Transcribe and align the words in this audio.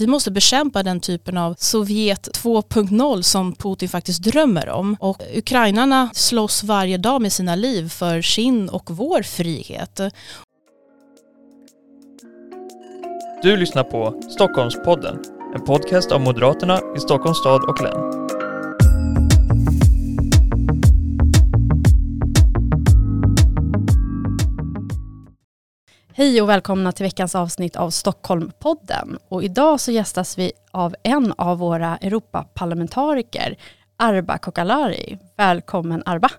vi 0.00 0.06
måste 0.06 0.30
bekämpa 0.30 0.82
den 0.82 1.00
typen 1.00 1.36
av 1.36 1.54
Sovjet 1.58 2.28
2.0 2.42 3.22
som 3.22 3.54
Putin 3.54 3.88
faktiskt 3.88 4.22
drömmer 4.22 4.68
om. 4.68 4.96
Och 5.00 5.22
ukrainarna 5.34 6.10
slåss 6.14 6.64
varje 6.64 6.96
dag 6.96 7.22
med 7.22 7.32
sina 7.32 7.54
liv 7.54 7.88
för 7.88 8.22
sin 8.22 8.68
och 8.68 8.90
vår 8.90 9.22
frihet. 9.22 10.00
Du 13.42 13.56
lyssnar 13.56 13.84
på 13.84 14.20
Stockholmspodden, 14.30 15.18
en 15.54 15.64
podcast 15.64 16.12
av 16.12 16.20
Moderaterna 16.20 16.80
i 16.96 17.00
Stockholms 17.00 17.38
stad 17.38 17.62
och 17.64 17.82
län. 17.82 18.19
Hej 26.20 26.42
och 26.42 26.48
välkomna 26.48 26.92
till 26.92 27.04
veckans 27.04 27.34
avsnitt 27.34 27.76
av 27.76 27.90
Stockholmpodden. 27.90 29.18
Och 29.28 29.42
idag 29.44 29.80
så 29.80 29.92
gästas 29.92 30.38
vi 30.38 30.52
av 30.70 30.94
en 31.02 31.34
av 31.38 31.58
våra 31.58 31.96
Europaparlamentariker, 31.96 33.56
Arba 33.98 34.38
Kokalari. 34.38 35.18
Välkommen 35.36 36.02
Arba. 36.06 36.30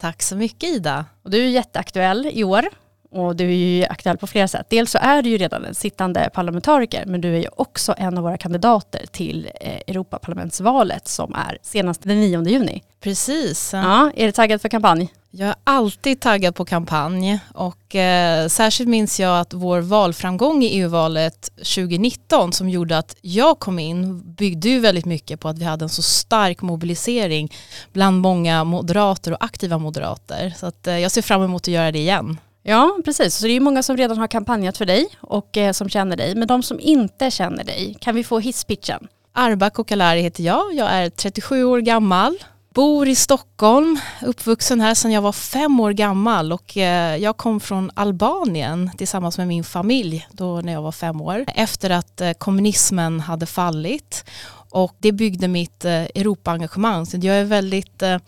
Tack 0.00 0.22
så 0.22 0.36
mycket 0.36 0.68
Ida. 0.68 1.04
Och 1.24 1.30
du 1.30 1.44
är 1.44 1.48
jätteaktuell 1.48 2.30
i 2.32 2.44
år 2.44 2.68
och 3.10 3.36
du 3.36 3.44
är 3.44 3.54
ju 3.54 3.84
aktuell 3.84 4.16
på 4.16 4.26
flera 4.26 4.48
sätt. 4.48 4.66
Dels 4.68 4.90
så 4.90 4.98
är 4.98 5.22
du 5.22 5.30
ju 5.30 5.38
redan 5.38 5.64
en 5.64 5.74
sittande 5.74 6.30
parlamentariker 6.34 7.04
men 7.06 7.20
du 7.20 7.34
är 7.34 7.38
ju 7.38 7.48
också 7.56 7.94
en 7.98 8.18
av 8.18 8.24
våra 8.24 8.36
kandidater 8.36 9.06
till 9.12 9.50
eh, 9.60 9.80
Europaparlamentsvalet 9.86 11.08
som 11.08 11.34
är 11.34 11.58
senast 11.62 12.02
den 12.02 12.20
9 12.20 12.42
juni. 12.48 12.82
Precis. 13.00 13.70
Ja, 13.72 14.10
är 14.16 14.26
du 14.26 14.32
taggad 14.32 14.60
för 14.60 14.68
kampanj? 14.68 15.12
Jag 15.32 15.48
är 15.48 15.54
alltid 15.64 16.20
taggad 16.20 16.54
på 16.54 16.64
kampanj 16.64 17.38
och 17.54 17.94
eh, 17.94 18.48
särskilt 18.48 18.88
minns 18.88 19.20
jag 19.20 19.40
att 19.40 19.54
vår 19.54 19.80
valframgång 19.80 20.62
i 20.62 20.66
EU-valet 20.66 21.50
2019 21.56 22.52
som 22.52 22.68
gjorde 22.68 22.98
att 22.98 23.16
jag 23.20 23.58
kom 23.58 23.78
in 23.78 24.20
byggde 24.34 24.68
ju 24.68 24.80
väldigt 24.80 25.04
mycket 25.04 25.40
på 25.40 25.48
att 25.48 25.58
vi 25.58 25.64
hade 25.64 25.84
en 25.84 25.88
så 25.88 26.02
stark 26.02 26.62
mobilisering 26.62 27.52
bland 27.92 28.20
många 28.20 28.64
moderater 28.64 29.32
och 29.32 29.44
aktiva 29.44 29.78
moderater. 29.78 30.54
Så 30.56 30.66
att, 30.66 30.86
eh, 30.86 30.98
jag 30.98 31.10
ser 31.12 31.22
fram 31.22 31.42
emot 31.42 31.62
att 31.62 31.68
göra 31.68 31.92
det 31.92 31.98
igen. 31.98 32.38
Ja, 32.62 32.98
precis. 33.04 33.36
Så 33.36 33.46
det 33.46 33.52
är 33.52 33.60
många 33.60 33.82
som 33.82 33.96
redan 33.96 34.18
har 34.18 34.26
kampanjat 34.26 34.78
för 34.78 34.86
dig 34.86 35.08
och 35.20 35.56
eh, 35.56 35.72
som 35.72 35.88
känner 35.88 36.16
dig. 36.16 36.34
Men 36.34 36.48
de 36.48 36.62
som 36.62 36.80
inte 36.80 37.30
känner 37.30 37.64
dig, 37.64 37.96
kan 38.00 38.14
vi 38.14 38.24
få 38.24 38.38
hisspitchen? 38.38 39.08
Arba 39.32 39.70
Kokalari 39.70 40.20
heter 40.20 40.42
jag. 40.44 40.74
Jag 40.74 40.90
är 40.90 41.10
37 41.10 41.64
år 41.64 41.78
gammal. 41.78 42.38
Bor 42.74 43.08
i 43.08 43.14
Stockholm, 43.14 44.00
uppvuxen 44.22 44.80
här 44.80 44.94
sedan 44.94 45.12
jag 45.12 45.22
var 45.22 45.32
fem 45.32 45.80
år 45.80 45.92
gammal 45.92 46.52
och 46.52 46.76
eh, 46.76 47.16
jag 47.16 47.36
kom 47.36 47.60
från 47.60 47.90
Albanien 47.94 48.90
tillsammans 48.98 49.38
med 49.38 49.48
min 49.48 49.64
familj 49.64 50.28
då 50.32 50.60
när 50.60 50.72
jag 50.72 50.82
var 50.82 50.92
fem 50.92 51.20
år. 51.20 51.44
Efter 51.54 51.90
att 51.90 52.20
eh, 52.20 52.32
kommunismen 52.32 53.20
hade 53.20 53.46
fallit 53.46 54.24
och 54.70 54.96
det 54.98 55.12
byggde 55.12 55.48
mitt 55.48 55.84
eh, 55.84 55.92
Europaengagemang. 55.92 57.06
Så 57.06 57.16
jag 57.16 57.36
är 57.36 57.44
väldigt, 57.44 58.02
eh, 58.02 58.18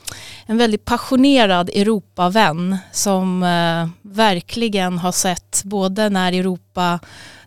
en 0.46 0.58
väldigt 0.58 0.84
passionerad 0.84 1.70
Europavän 1.70 2.78
som 2.92 3.42
eh, 3.42 3.88
verkligen 4.02 4.98
har 4.98 5.12
sett 5.12 5.62
både 5.64 6.08
när 6.08 6.32
Europa, 6.32 6.98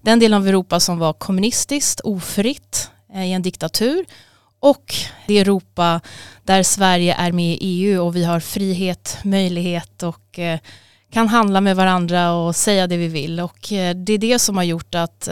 den 0.02 0.20
delen 0.20 0.42
av 0.42 0.48
Europa 0.48 0.80
som 0.80 1.00
var 1.00 1.14
kommunistiskt, 1.14 2.00
ofritt 2.00 2.90
eh, 3.14 3.26
i 3.26 3.34
en 3.34 3.42
diktatur 3.42 4.06
och 4.60 4.96
det 5.28 5.40
Europa 5.40 6.02
där 6.44 6.64
Sverige 6.64 7.14
är 7.14 7.32
med 7.32 7.54
i 7.54 7.58
EU 7.62 8.06
och 8.06 8.16
vi 8.16 8.24
har 8.24 8.40
frihet, 8.40 9.18
möjlighet 9.24 10.04
och 10.04 10.40
eh, 10.40 10.60
kan 11.12 11.28
handla 11.28 11.62
med 11.62 11.76
varandra 11.76 12.32
och 12.32 12.56
säga 12.56 12.88
det 12.88 12.98
vi 12.98 13.08
vill. 13.08 13.40
Och 13.40 13.72
eh, 13.72 13.96
det 13.96 14.14
är 14.14 14.18
det 14.18 14.40
som 14.40 14.58
har 14.58 14.64
gjort 14.64 14.96
att 14.96 15.30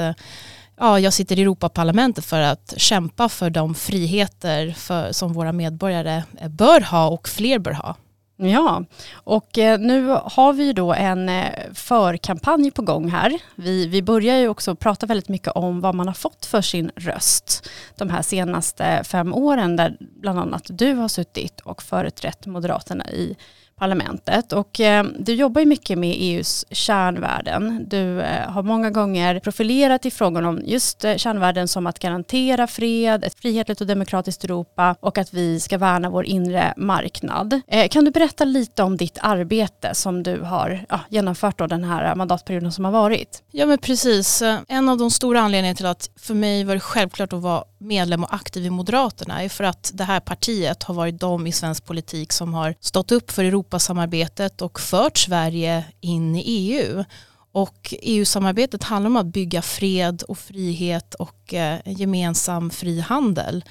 ja, 0.77 0.99
jag 0.99 1.13
sitter 1.13 1.39
i 1.39 1.41
Europaparlamentet 1.41 2.25
för 2.25 2.41
att 2.41 2.73
kämpa 2.77 3.29
för 3.29 3.49
de 3.49 3.75
friheter 3.75 4.71
för, 4.71 5.11
som 5.11 5.33
våra 5.33 5.51
medborgare 5.51 6.23
bör 6.49 6.81
ha 6.81 7.07
och 7.07 7.27
fler 7.27 7.59
bör 7.59 7.71
ha. 7.71 7.95
Ja, 8.37 8.83
och 9.13 9.57
eh, 9.57 9.79
nu 9.79 10.17
har 10.23 10.53
vi 10.53 10.63
ju 10.63 10.73
då 10.73 10.93
en 10.93 11.29
eh, 11.29 11.51
förkampanj 11.73 12.71
på 12.71 12.81
gång 12.81 13.09
här. 13.09 13.39
Vi, 13.55 13.87
vi 13.87 14.01
börjar 14.01 14.37
ju 14.37 14.47
också 14.47 14.75
prata 14.75 15.05
väldigt 15.05 15.29
mycket 15.29 15.53
om 15.53 15.81
vad 15.81 15.95
man 15.95 16.07
har 16.07 16.13
fått 16.13 16.45
för 16.45 16.61
sin 16.61 16.91
röst 16.95 17.69
de 17.95 18.09
här 18.09 18.21
senaste 18.21 19.03
fem 19.03 19.33
åren 19.33 19.75
där 19.75 19.97
bland 19.99 20.39
annat 20.39 20.63
du 20.69 20.93
har 20.93 21.07
suttit 21.07 21.59
och 21.59 21.83
företrätt 21.83 22.45
Moderaterna 22.45 23.11
i 23.11 23.35
parlamentet. 23.83 24.53
Och 24.53 24.79
eh, 24.79 25.05
du 25.19 25.33
jobbar 25.33 25.61
ju 25.61 25.67
mycket 25.67 25.97
med 25.97 26.15
EUs 26.17 26.65
kärnvärden. 26.71 27.85
Du 27.87 28.21
eh, 28.21 28.49
har 28.49 28.63
många 28.63 28.89
gånger 28.89 29.39
profilerat 29.39 30.05
i 30.05 30.11
frågan 30.11 30.45
om 30.45 30.61
just 30.65 31.05
eh, 31.05 31.15
kärnvärden 31.15 31.67
som 31.67 31.87
att 31.87 31.99
garantera 31.99 32.67
fred, 32.67 33.23
ett 33.23 33.39
frihetligt 33.39 33.81
och 33.81 33.87
demokratiskt 33.87 34.43
Europa 34.43 34.95
och 34.99 35.17
att 35.17 35.33
vi 35.33 35.59
ska 35.59 35.77
värna 35.77 36.09
vår 36.09 36.25
inre 36.25 36.73
marknad. 36.77 37.61
Eh, 37.67 37.87
kan 37.87 38.05
du 38.05 38.11
berätta 38.11 38.45
lite 38.45 38.83
om 38.83 38.97
ditt 38.97 39.17
arbete 39.21 39.95
som 39.95 40.23
du 40.23 40.41
har 40.41 40.85
ja, 40.89 40.99
genomfört 41.09 41.57
då 41.57 41.67
den 41.67 41.83
här 41.83 42.15
mandatperioden 42.15 42.71
som 42.71 42.85
har 42.85 42.91
varit? 42.91 43.43
Ja 43.51 43.65
men 43.65 43.77
precis. 43.77 44.41
Eh, 44.41 44.59
en 44.67 44.89
av 44.89 44.97
de 44.97 45.11
stora 45.11 45.41
anledningarna 45.41 45.75
till 45.75 45.85
att 45.85 46.09
för 46.19 46.33
mig 46.33 46.63
var 46.63 46.73
det 46.73 46.79
självklart 46.79 47.33
att 47.33 47.41
vara 47.41 47.63
medlem 47.83 48.23
och 48.23 48.33
aktiv 48.33 48.65
i 48.65 48.69
Moderaterna 48.69 49.43
är 49.43 49.49
för 49.49 49.63
att 49.63 49.91
det 49.93 50.03
här 50.03 50.19
partiet 50.19 50.83
har 50.83 50.93
varit 50.93 51.19
de 51.19 51.47
i 51.47 51.51
svensk 51.51 51.85
politik 51.85 52.31
som 52.31 52.53
har 52.53 52.75
stått 52.79 53.11
upp 53.11 53.31
för 53.31 53.43
Europasamarbetet 53.43 54.61
och 54.61 54.79
fört 54.79 55.17
Sverige 55.17 55.85
in 56.01 56.35
i 56.35 56.43
EU. 56.45 57.03
Och 57.51 57.93
EU-samarbetet 58.01 58.83
handlar 58.83 59.09
om 59.09 59.17
att 59.17 59.25
bygga 59.25 59.61
fred 59.61 60.23
och 60.27 60.37
frihet 60.37 61.13
och 61.13 61.53
eh, 61.53 61.79
gemensam 61.85 62.69
frihandel 62.69 63.63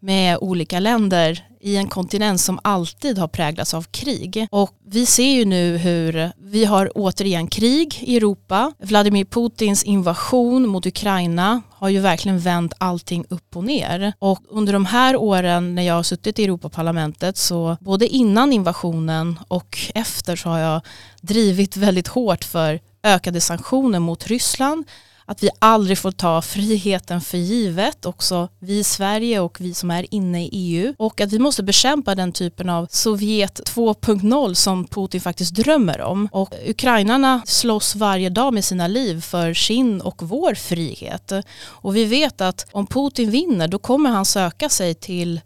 med 0.00 0.38
olika 0.40 0.80
länder 0.80 1.46
i 1.60 1.76
en 1.76 1.88
kontinent 1.88 2.40
som 2.40 2.60
alltid 2.64 3.18
har 3.18 3.28
präglats 3.28 3.74
av 3.74 3.82
krig. 3.82 4.46
Och 4.50 4.70
vi 4.86 5.06
ser 5.06 5.32
ju 5.32 5.44
nu 5.44 5.76
hur 5.76 6.32
vi 6.38 6.64
har 6.64 6.92
återigen 6.94 7.46
krig 7.46 7.98
i 8.00 8.16
Europa. 8.16 8.72
Vladimir 8.78 9.24
Putins 9.24 9.84
invasion 9.84 10.68
mot 10.68 10.86
Ukraina 10.86 11.62
har 11.80 11.88
ju 11.88 12.00
verkligen 12.00 12.38
vänt 12.38 12.72
allting 12.78 13.24
upp 13.28 13.56
och 13.56 13.64
ner. 13.64 14.12
Och 14.18 14.38
under 14.48 14.72
de 14.72 14.86
här 14.86 15.16
åren 15.16 15.74
när 15.74 15.82
jag 15.82 15.94
har 15.94 16.02
suttit 16.02 16.38
i 16.38 16.44
Europaparlamentet 16.44 17.36
så 17.36 17.76
både 17.80 18.06
innan 18.06 18.52
invasionen 18.52 19.38
och 19.48 19.78
efter 19.94 20.36
så 20.36 20.48
har 20.48 20.58
jag 20.58 20.80
drivit 21.20 21.76
väldigt 21.76 22.08
hårt 22.08 22.44
för 22.44 22.80
ökade 23.02 23.40
sanktioner 23.40 23.98
mot 23.98 24.26
Ryssland 24.26 24.84
att 25.30 25.42
vi 25.42 25.50
aldrig 25.58 25.98
får 25.98 26.10
ta 26.10 26.42
friheten 26.42 27.20
för 27.20 27.38
givet, 27.38 28.06
också 28.06 28.48
vi 28.58 28.78
i 28.78 28.84
Sverige 28.84 29.40
och 29.40 29.60
vi 29.60 29.74
som 29.74 29.90
är 29.90 30.14
inne 30.14 30.44
i 30.44 30.48
EU. 30.52 30.94
Och 30.98 31.20
att 31.20 31.32
vi 31.32 31.38
måste 31.38 31.62
bekämpa 31.62 32.14
den 32.14 32.32
typen 32.32 32.68
av 32.68 32.86
Sovjet 32.90 33.60
2.0 33.74 34.54
som 34.54 34.86
Putin 34.86 35.20
faktiskt 35.20 35.54
drömmer 35.54 36.00
om. 36.00 36.28
Och 36.32 36.54
ukrainarna 36.66 37.42
slåss 37.46 37.94
varje 37.94 38.28
dag 38.28 38.54
med 38.54 38.64
sina 38.64 38.86
liv 38.86 39.20
för 39.20 39.54
sin 39.54 40.00
och 40.00 40.22
vår 40.22 40.54
frihet. 40.54 41.32
Och 41.62 41.96
vi 41.96 42.04
vet 42.04 42.40
att 42.40 42.66
om 42.72 42.86
Putin 42.86 43.30
vinner 43.30 43.68
då 43.68 43.78
kommer 43.78 44.10
han 44.10 44.24
söka 44.24 44.68
sig 44.68 44.94
till 44.94 45.40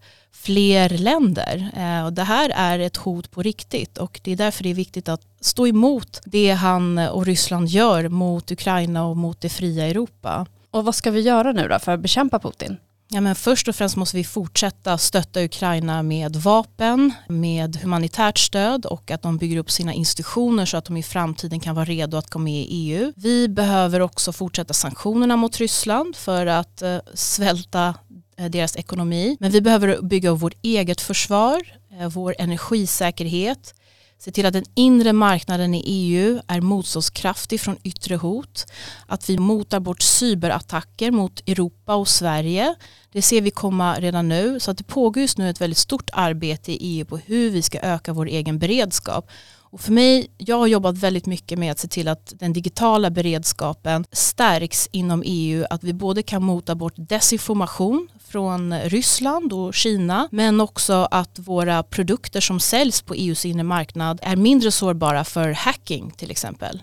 fler 0.45 0.89
länder. 0.89 1.71
Eh, 1.77 2.05
och 2.05 2.13
det 2.13 2.23
här 2.23 2.51
är 2.55 2.79
ett 2.79 2.97
hot 2.97 3.31
på 3.31 3.43
riktigt 3.43 3.99
och 3.99 4.21
det 4.23 4.33
är 4.33 4.37
därför 4.37 4.63
det 4.63 4.71
är 4.71 4.75
viktigt 4.75 5.09
att 5.09 5.23
stå 5.41 5.67
emot 5.67 6.21
det 6.25 6.51
han 6.51 6.99
och 6.99 7.27
Ryssland 7.27 7.69
gör 7.69 8.09
mot 8.09 8.51
Ukraina 8.51 9.05
och 9.05 9.17
mot 9.17 9.41
det 9.41 9.49
fria 9.49 9.87
Europa. 9.87 10.47
Och 10.71 10.85
vad 10.85 10.95
ska 10.95 11.11
vi 11.11 11.21
göra 11.21 11.53
nu 11.53 11.69
då 11.69 11.79
för 11.79 11.93
att 11.93 12.01
bekämpa 12.01 12.39
Putin? 12.39 12.77
Ja, 13.09 13.21
men 13.21 13.35
först 13.35 13.69
och 13.69 13.77
främst 13.77 13.97
måste 13.97 14.17
vi 14.17 14.25
fortsätta 14.25 14.99
stötta 14.99 15.45
Ukraina 15.45 16.03
med 16.03 16.37
vapen, 16.37 17.13
med 17.29 17.77
humanitärt 17.77 18.39
stöd 18.39 18.87
och 18.87 19.11
att 19.11 19.23
de 19.23 19.39
bygger 19.39 19.57
upp 19.57 19.71
sina 19.71 19.93
institutioner 19.93 20.67
så 20.67 20.77
att 20.77 20.85
de 20.85 20.97
i 20.97 21.03
framtiden 21.03 21.61
kan 21.61 21.75
vara 21.75 21.85
redo 21.85 22.17
att 22.17 22.31
gå 22.31 22.39
med 22.39 22.63
i 22.63 22.67
EU. 22.71 23.13
Vi 23.17 23.49
behöver 23.49 24.01
också 24.01 24.33
fortsätta 24.33 24.75
sanktionerna 24.75 25.37
mot 25.37 25.57
Ryssland 25.57 26.17
för 26.17 26.47
att 26.47 26.83
eh, 26.83 26.99
svälta 27.15 27.95
Eh, 28.37 28.51
deras 28.51 28.77
ekonomi. 28.77 29.37
Men 29.41 29.51
vi 29.51 29.61
behöver 29.61 30.03
bygga 30.03 30.35
vårt 30.35 30.55
eget 30.63 31.01
försvar, 31.01 31.63
eh, 32.01 32.09
vår 32.09 32.35
energisäkerhet, 32.39 33.75
se 34.19 34.31
till 34.31 34.47
att 34.47 34.53
den 34.53 34.65
inre 34.75 35.13
marknaden 35.13 35.75
i 35.75 35.83
EU 35.87 36.41
är 36.47 36.61
motståndskraftig 36.61 37.61
från 37.61 37.77
yttre 37.83 38.17
hot, 38.17 38.67
att 39.07 39.31
vi 39.31 39.39
motar 39.39 39.81
bort 39.81 40.03
cyberattacker 40.03 41.11
mot 41.11 41.49
Europa 41.49 41.95
och 41.95 42.09
Sverige. 42.09 42.75
Det 43.13 43.23
ser 43.23 43.41
vi 43.41 43.51
komma 43.51 44.01
redan 44.01 44.29
nu, 44.29 44.61
så 44.61 44.71
att 44.71 44.79
det 44.79 44.85
pågår 44.85 45.21
just 45.21 45.39
nu 45.39 45.51
ett 45.51 45.61
väldigt 45.61 45.79
stort 45.79 46.11
arbete 46.13 46.73
i 46.73 46.79
EU 46.81 47.05
på 47.05 47.17
hur 47.17 47.51
vi 47.51 47.63
ska 47.63 47.79
öka 47.81 48.13
vår 48.13 48.27
egen 48.27 48.59
beredskap. 48.59 49.31
Och 49.75 49.81
för 49.81 49.93
mig, 49.93 50.27
jag 50.39 50.57
har 50.57 50.67
jobbat 50.67 50.99
väldigt 50.99 51.27
mycket 51.27 51.59
med 51.59 51.73
att 51.73 51.79
se 51.79 51.89
till 51.89 52.09
att 52.09 52.33
den 52.39 52.53
digitala 52.53 53.11
beredskapen 53.11 54.05
stärks 54.13 54.89
inom 54.93 55.23
EU, 55.27 55.65
att 55.71 55.85
vi 55.85 55.93
både 55.93 56.23
kan 56.23 56.43
mota 56.43 56.75
bort 56.75 56.93
desinformation 56.97 58.09
från 58.25 58.81
Ryssland 58.81 59.53
och 59.53 59.75
Kina 59.75 60.29
men 60.33 60.61
också 60.61 61.09
att 61.11 61.39
våra 61.39 61.83
produkter 61.83 62.41
som 62.41 62.61
säljs 62.61 63.03
på 63.03 63.15
EUs 63.15 63.45
inre 63.45 63.63
marknad 63.63 64.19
är 64.23 64.37
mindre 64.37 64.71
sårbara 64.71 65.25
för 65.25 65.53
hacking 65.53 66.11
till 66.11 66.31
exempel. 66.31 66.83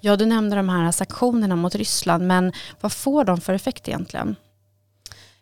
Ja, 0.00 0.16
du 0.16 0.26
nämnde 0.26 0.56
de 0.56 0.68
här 0.68 0.92
sanktionerna 0.92 1.56
mot 1.56 1.74
Ryssland 1.74 2.26
men 2.26 2.52
vad 2.80 2.92
får 2.92 3.24
de 3.24 3.40
för 3.40 3.52
effekt 3.52 3.88
egentligen? 3.88 4.36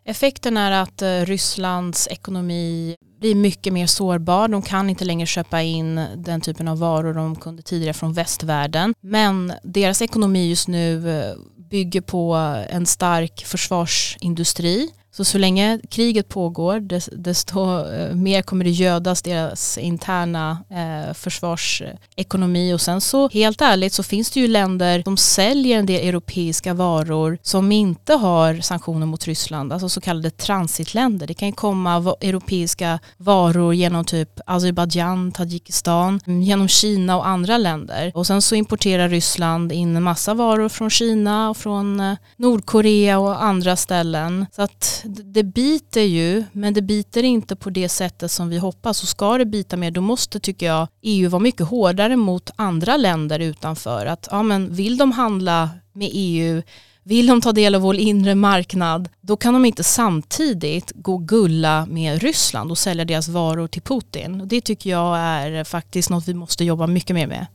Effekten 0.04 0.56
är 0.56 0.70
att 0.70 1.02
eh, 1.02 1.20
Rysslands 1.20 2.08
ekonomi 2.08 2.96
blir 3.20 3.34
mycket 3.34 3.72
mer 3.72 3.86
sårbar. 3.86 4.48
De 4.48 4.62
kan 4.62 4.90
inte 4.90 5.04
längre 5.04 5.26
köpa 5.26 5.62
in 5.62 6.06
den 6.16 6.40
typen 6.40 6.68
av 6.68 6.78
varor 6.78 7.14
de 7.14 7.36
kunde 7.36 7.62
tidigare 7.62 7.94
från 7.94 8.12
västvärlden. 8.12 8.94
Men 9.00 9.52
deras 9.62 10.02
ekonomi 10.02 10.48
just 10.48 10.68
nu 10.68 11.18
eh, 11.20 11.34
bygger 11.70 12.00
på 12.00 12.34
en 12.68 12.86
stark 12.86 13.44
försvarsindustri 13.44 14.90
så 15.12 15.24
så 15.24 15.38
länge 15.38 15.80
kriget 15.88 16.28
pågår 16.28 16.80
desto 17.16 17.86
eh, 17.92 18.14
mer 18.14 18.42
kommer 18.42 18.64
det 18.64 18.70
gödas 18.70 19.22
deras 19.22 19.78
interna 19.78 20.58
eh, 20.70 21.14
försvarsekonomi 21.14 22.72
och 22.72 22.80
sen 22.80 23.00
så 23.00 23.28
helt 23.28 23.60
ärligt 23.60 23.92
så 23.92 24.02
finns 24.02 24.30
det 24.30 24.40
ju 24.40 24.48
länder 24.48 25.02
som 25.02 25.16
säljer 25.16 25.78
en 25.78 25.86
del 25.86 26.08
europeiska 26.08 26.74
varor 26.74 27.38
som 27.42 27.72
inte 27.72 28.14
har 28.14 28.60
sanktioner 28.60 29.06
mot 29.06 29.26
Ryssland, 29.26 29.72
alltså 29.72 29.88
så 29.88 30.00
kallade 30.00 30.30
transitländer. 30.30 31.26
Det 31.26 31.34
kan 31.34 31.48
ju 31.48 31.54
komma 31.54 32.16
europeiska 32.20 32.98
varor 33.16 33.74
genom 33.74 34.04
typ 34.04 34.40
Azerbajdzjan, 34.46 35.32
Tadzjikistan, 35.32 36.20
genom 36.26 36.68
Kina 36.68 37.16
och 37.16 37.26
andra 37.26 37.58
länder. 37.58 38.12
Och 38.14 38.26
sen 38.26 38.42
så 38.42 38.54
importerar 38.54 39.08
Ryssland 39.08 39.72
in 39.72 39.96
en 39.96 40.02
massa 40.02 40.34
varor 40.34 40.68
från 40.68 40.90
Kina 40.90 41.50
och 41.50 41.56
från 41.56 42.00
eh, 42.00 42.16
Nordkorea 42.36 43.18
och 43.18 43.42
andra 43.42 43.76
ställen. 43.76 44.46
Så 44.52 44.62
att 44.62 45.01
det 45.04 45.42
biter 45.42 46.00
ju, 46.00 46.44
men 46.52 46.74
det 46.74 46.82
biter 46.82 47.22
inte 47.22 47.56
på 47.56 47.70
det 47.70 47.88
sättet 47.88 48.30
som 48.30 48.48
vi 48.48 48.58
hoppas. 48.58 49.02
Och 49.02 49.08
ska 49.08 49.38
det 49.38 49.44
bita 49.44 49.76
mer, 49.76 49.90
då 49.90 50.00
måste, 50.00 50.40
tycker 50.40 50.66
jag, 50.66 50.88
EU 51.02 51.28
vara 51.28 51.42
mycket 51.42 51.66
hårdare 51.66 52.16
mot 52.16 52.50
andra 52.56 52.96
länder 52.96 53.38
utanför. 53.38 54.06
Att 54.06 54.28
ja, 54.30 54.42
men 54.42 54.74
vill 54.74 54.96
de 54.96 55.12
handla 55.12 55.70
med 55.92 56.10
EU, 56.12 56.62
vill 57.02 57.26
de 57.26 57.40
ta 57.40 57.52
del 57.52 57.74
av 57.74 57.80
vår 57.80 57.96
inre 57.96 58.34
marknad, 58.34 59.08
då 59.20 59.36
kan 59.36 59.54
de 59.54 59.64
inte 59.64 59.84
samtidigt 59.84 60.92
gå 60.94 61.18
gulla 61.18 61.86
med 61.86 62.22
Ryssland 62.22 62.70
och 62.70 62.78
sälja 62.78 63.04
deras 63.04 63.28
varor 63.28 63.68
till 63.68 63.82
Putin. 63.82 64.42
Det 64.48 64.60
tycker 64.60 64.90
jag 64.90 65.18
är 65.18 65.64
faktiskt 65.64 66.10
något 66.10 66.28
vi 66.28 66.34
måste 66.34 66.64
jobba 66.64 66.86
mycket 66.86 67.14
mer 67.14 67.26
med 67.26 67.46